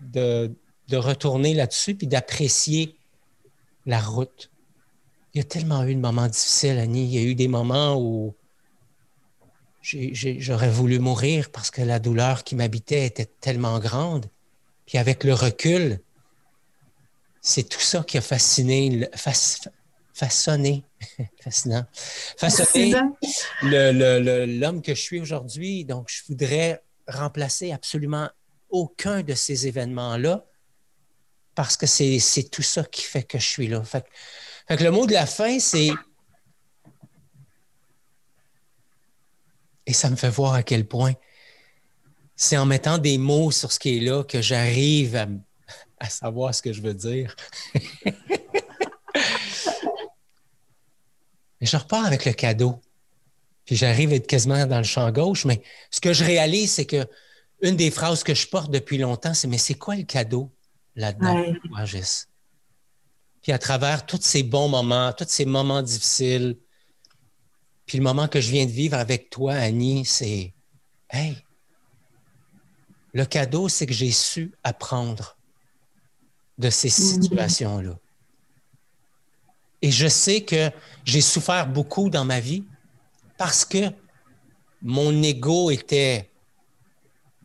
de, 0.00 0.54
de 0.88 0.96
retourner 0.96 1.54
là-dessus 1.54 1.94
puis 1.94 2.06
d'apprécier 2.06 2.94
la 3.86 4.00
route. 4.00 4.50
Il 5.32 5.38
y 5.38 5.40
a 5.40 5.44
tellement 5.44 5.84
eu 5.84 5.94
de 5.94 6.00
moments 6.00 6.28
difficiles, 6.28 6.78
Annie. 6.78 7.04
Il 7.04 7.14
y 7.14 7.18
a 7.18 7.22
eu 7.22 7.34
des 7.34 7.48
moments 7.48 8.00
où 8.00 8.34
j'aurais 9.82 10.70
voulu 10.70 10.98
mourir 10.98 11.50
parce 11.50 11.70
que 11.70 11.82
la 11.82 11.98
douleur 11.98 12.44
qui 12.44 12.56
m'habitait 12.56 13.06
était 13.06 13.26
tellement 13.40 13.78
grande. 13.78 14.26
Puis 14.86 14.98
avec 14.98 15.24
le 15.24 15.34
recul, 15.34 16.00
c'est 17.40 17.68
tout 17.68 17.80
ça 17.80 18.02
qui 18.02 18.18
a 18.18 18.20
fasciné, 18.20 19.08
façonné, 20.14 20.84
fascinant, 21.42 21.84
façonné 22.38 22.94
l'homme 23.62 24.82
que 24.82 24.94
je 24.94 25.00
suis 25.00 25.20
aujourd'hui. 25.20 25.84
Donc, 25.84 26.08
je 26.08 26.22
voudrais 26.28 26.82
remplacer 27.08 27.72
absolument 27.72 28.30
aucun 28.70 29.22
de 29.22 29.34
ces 29.34 29.66
événements-là 29.66 30.44
parce 31.54 31.76
que 31.76 31.86
c'est 31.86 32.50
tout 32.50 32.62
ça 32.62 32.84
qui 32.84 33.02
fait 33.02 33.22
que 33.22 33.38
je 33.38 33.46
suis 33.46 33.68
là. 33.68 33.82
fait 33.84 34.04
que 34.68 34.84
le 34.84 34.90
mot 34.90 35.06
de 35.06 35.12
la 35.12 35.26
fin, 35.26 35.58
c'est 35.58 35.90
Et 39.86 39.92
ça 39.92 40.10
me 40.10 40.16
fait 40.16 40.28
voir 40.28 40.54
à 40.54 40.62
quel 40.62 40.86
point 40.86 41.14
c'est 42.36 42.56
en 42.58 42.66
mettant 42.66 42.98
des 42.98 43.18
mots 43.18 43.50
sur 43.50 43.72
ce 43.72 43.78
qui 43.78 43.96
est 43.96 44.00
là 44.00 44.22
que 44.22 44.42
j'arrive 44.42 45.16
à, 45.98 46.10
savoir 46.10 46.54
ce 46.54 46.62
que 46.62 46.72
je 46.72 46.82
veux 46.82 46.94
dire. 46.94 47.34
Mais 51.60 51.66
je 51.66 51.76
repars 51.76 52.04
avec 52.04 52.26
le 52.26 52.32
cadeau. 52.32 52.80
Puis 53.64 53.74
j'arrive 53.76 54.12
à 54.12 54.16
être 54.16 54.26
quasiment 54.26 54.66
dans 54.66 54.76
le 54.78 54.84
champ 54.84 55.10
gauche, 55.10 55.44
mais 55.44 55.60
ce 55.90 56.00
que 56.00 56.12
je 56.12 56.22
réalise, 56.22 56.70
c'est 56.70 56.84
que 56.84 57.04
une 57.62 57.74
des 57.74 57.90
phrases 57.90 58.22
que 58.22 58.32
je 58.34 58.46
porte 58.46 58.70
depuis 58.70 58.98
longtemps, 58.98 59.34
c'est 59.34 59.48
Mais 59.48 59.58
c'est 59.58 59.74
quoi 59.74 59.96
le 59.96 60.04
cadeau 60.04 60.52
là-dedans, 60.94 61.42
Puis 61.42 61.70
puis 63.42 63.52
à 63.52 63.58
travers 63.58 64.06
tous 64.06 64.20
ces 64.22 64.42
bons 64.42 64.68
moments, 64.68 65.12
tous 65.12 65.28
ces 65.28 65.46
moments 65.46 65.82
difficiles, 65.82 66.58
puis 67.86 67.98
le 67.98 68.04
moment 68.04 68.28
que 68.28 68.40
je 68.40 68.50
viens 68.50 68.66
de 68.66 68.70
vivre 68.70 68.96
avec 68.96 69.30
toi, 69.30 69.54
Annie, 69.54 70.04
c'est 70.04 70.52
Hey, 71.08 71.36
le 73.16 73.24
cadeau, 73.24 73.70
c'est 73.70 73.86
que 73.86 73.94
j'ai 73.94 74.10
su 74.10 74.52
apprendre 74.62 75.38
de 76.58 76.68
ces 76.68 76.88
mm-hmm. 76.88 77.22
situations-là. 77.22 77.98
Et 79.80 79.90
je 79.90 80.06
sais 80.06 80.42
que 80.42 80.70
j'ai 81.06 81.22
souffert 81.22 81.66
beaucoup 81.66 82.10
dans 82.10 82.26
ma 82.26 82.40
vie 82.40 82.64
parce 83.38 83.64
que 83.64 83.90
mon 84.82 85.22
ego 85.22 85.70
était 85.70 86.30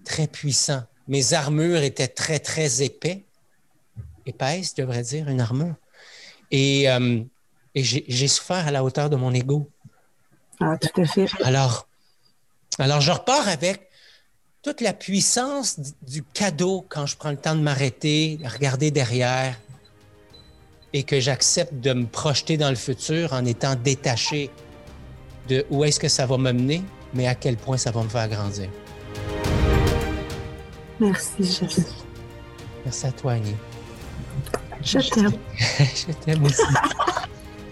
très 0.03 0.28
puissant. 0.28 0.84
Mes 1.07 1.32
armures 1.32 1.84
étaient 1.84 2.09
très, 2.09 2.39
très 2.39 2.82
épais. 2.82 3.24
Épaisses, 4.26 4.74
je 4.76 4.82
devrais 4.82 5.03
dire, 5.03 5.30
une 5.30 5.39
armure. 5.39 5.76
Et, 6.51 6.89
euh, 6.89 7.24
j'ai 7.76 8.28
souffert 8.28 8.67
à 8.67 8.72
la 8.72 8.84
hauteur 8.84 9.09
de 9.09 9.15
mon 9.15 9.34
ego. 9.34 9.69
Ah, 10.59 10.78
tout 10.78 10.99
à 10.99 11.05
fait. 11.05 11.28
Alors, 11.43 11.88
alors 12.78 12.99
je 12.99 13.11
repars 13.11 13.47
avec 13.47 13.90
toute 14.64 14.82
la 14.82 14.93
puissance 14.93 15.80
du 16.07 16.24
cadeau 16.24 16.86
quand 16.88 17.05
je 17.05 17.18
prends 17.18 17.32
le 17.32 17.38
temps 17.38 17.55
de 17.55 17.62
m'arrêter, 17.62 18.38
de 18.38 18.47
regarder 18.47 18.91
derrière 18.91 19.59
et 20.93 21.03
que 21.03 21.20
j'accepte 21.20 21.74
de 21.74 21.93
me 21.93 22.05
projeter 22.05 22.57
dans 22.57 22.70
le 22.70 22.76
futur 22.76 23.34
en 23.34 23.45
étant 23.45 23.76
détaché 23.76 24.51
de 25.47 25.66
où 25.72 25.84
est-ce 25.84 25.99
que 25.99 26.07
ça 26.07 26.26
va 26.26 26.38
me 26.38 26.51
mener, 26.51 26.84
mais 27.14 27.28
à 27.28 27.34
quel 27.34 27.57
point 27.57 27.78
ça 27.78 27.91
va 27.91 28.03
me 28.03 28.09
faire 28.09 28.28
grandir. 28.28 28.70
Merci, 30.99 31.43
Jésus. 31.43 31.88
Merci 32.86 33.07
à 33.07 33.12
toi, 33.12 33.32
Annie. 33.34 33.55
Je 34.84 34.99
t'aime. 34.99 35.32
Je 35.80 36.14
t'aime 36.14 36.43
aussi. 36.43 36.62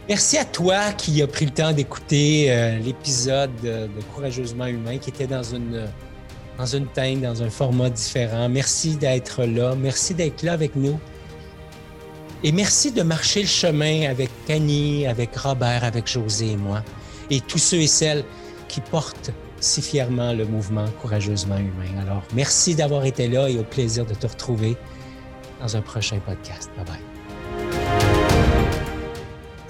Merci 0.08 0.38
à 0.40 0.46
toi 0.46 0.92
qui 0.94 1.22
as 1.22 1.28
pris 1.28 1.46
le 1.46 1.52
temps 1.52 1.72
d'écouter 1.72 2.52
euh, 2.52 2.80
l'épisode 2.80 3.52
de, 3.62 3.88
Courageusement 4.16 4.66
Humain 4.66 4.98
qui 4.98 5.12
était 5.12 5.28
dans 5.28 5.44
une, 5.44 5.88
dans 6.60 6.66
une 6.66 6.88
teinte, 6.88 7.22
dans 7.22 7.41
un 7.41 7.49
format 7.49 7.89
différent. 7.89 8.49
Merci 8.49 8.97
d'être 8.97 9.43
là. 9.45 9.76
Merci 9.76 10.14
d'être 10.14 10.43
là 10.43 10.51
avec 10.51 10.76
nous. 10.76 10.99
Et 12.43 12.51
merci 12.51 12.91
de 12.91 13.01
marcher 13.01 13.41
le 13.41 13.47
chemin 13.47 14.10
avec 14.10 14.30
Annie, 14.49 15.07
avec 15.07 15.36
Robert, 15.38 15.84
avec 15.84 16.07
José 16.07 16.51
et 16.51 16.57
moi, 16.57 16.84
et 17.30 17.41
tous 17.41 17.57
ceux 17.57 17.80
et 17.80 17.88
celles 17.88 18.24
qui 18.68 18.82
portent 18.82 19.32
si 19.60 19.82
fièrement 19.82 20.34
le 20.34 20.45
mouvement 20.45 20.86
courageusement 21.01 21.57
humain. 21.57 22.01
Alors, 22.01 22.24
merci 22.34 22.76
d'avoir 22.76 23.05
été 23.05 23.28
là 23.28 23.49
et 23.49 23.57
au 23.57 23.64
plaisir 23.64 24.05
de 24.05 24.14
te 24.14 24.28
retrouver 24.28 24.78
dans 25.62 25.76
un 25.76 25.82
prochain 25.82 26.20
podcast. 26.20 26.70
Bye 26.78 26.86
bye. 26.86 27.18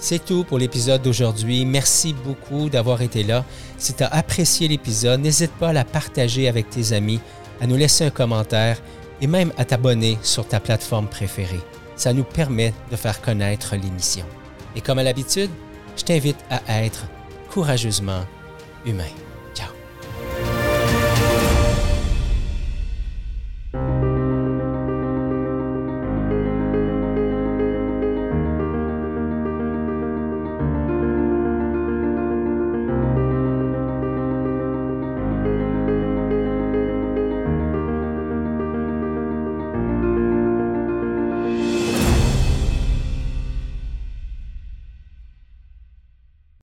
C'est 0.01 0.23
tout 0.23 0.45
pour 0.45 0.57
l'épisode 0.57 1.01
d'aujourd'hui. 1.01 1.65
Merci 1.65 2.13
beaucoup 2.13 2.69
d'avoir 2.69 3.01
été 3.01 3.21
là. 3.23 3.43
Si 3.77 3.93
tu 3.93 4.03
as 4.03 4.07
apprécié 4.07 4.69
l'épisode, 4.69 5.19
n'hésite 5.19 5.51
pas 5.51 5.69
à 5.69 5.73
la 5.73 5.83
partager 5.83 6.47
avec 6.47 6.69
tes 6.69 6.93
amis, 6.93 7.19
à 7.59 7.67
nous 7.67 7.75
laisser 7.75 8.05
un 8.05 8.09
commentaire 8.09 8.81
et 9.21 9.27
même 9.27 9.51
à 9.57 9.65
t'abonner 9.65 10.17
sur 10.23 10.47
ta 10.47 10.61
plateforme 10.61 11.07
préférée. 11.07 11.59
Ça 11.97 12.13
nous 12.13 12.23
permet 12.23 12.73
de 12.89 12.95
faire 12.95 13.21
connaître 13.21 13.75
l'émission. 13.75 14.25
Et 14.73 14.81
comme 14.81 14.99
à 14.99 15.03
l'habitude, 15.03 15.51
je 15.97 16.03
t'invite 16.03 16.37
à 16.49 16.83
être 16.83 17.05
courageusement 17.49 18.23
humain. 18.85 19.03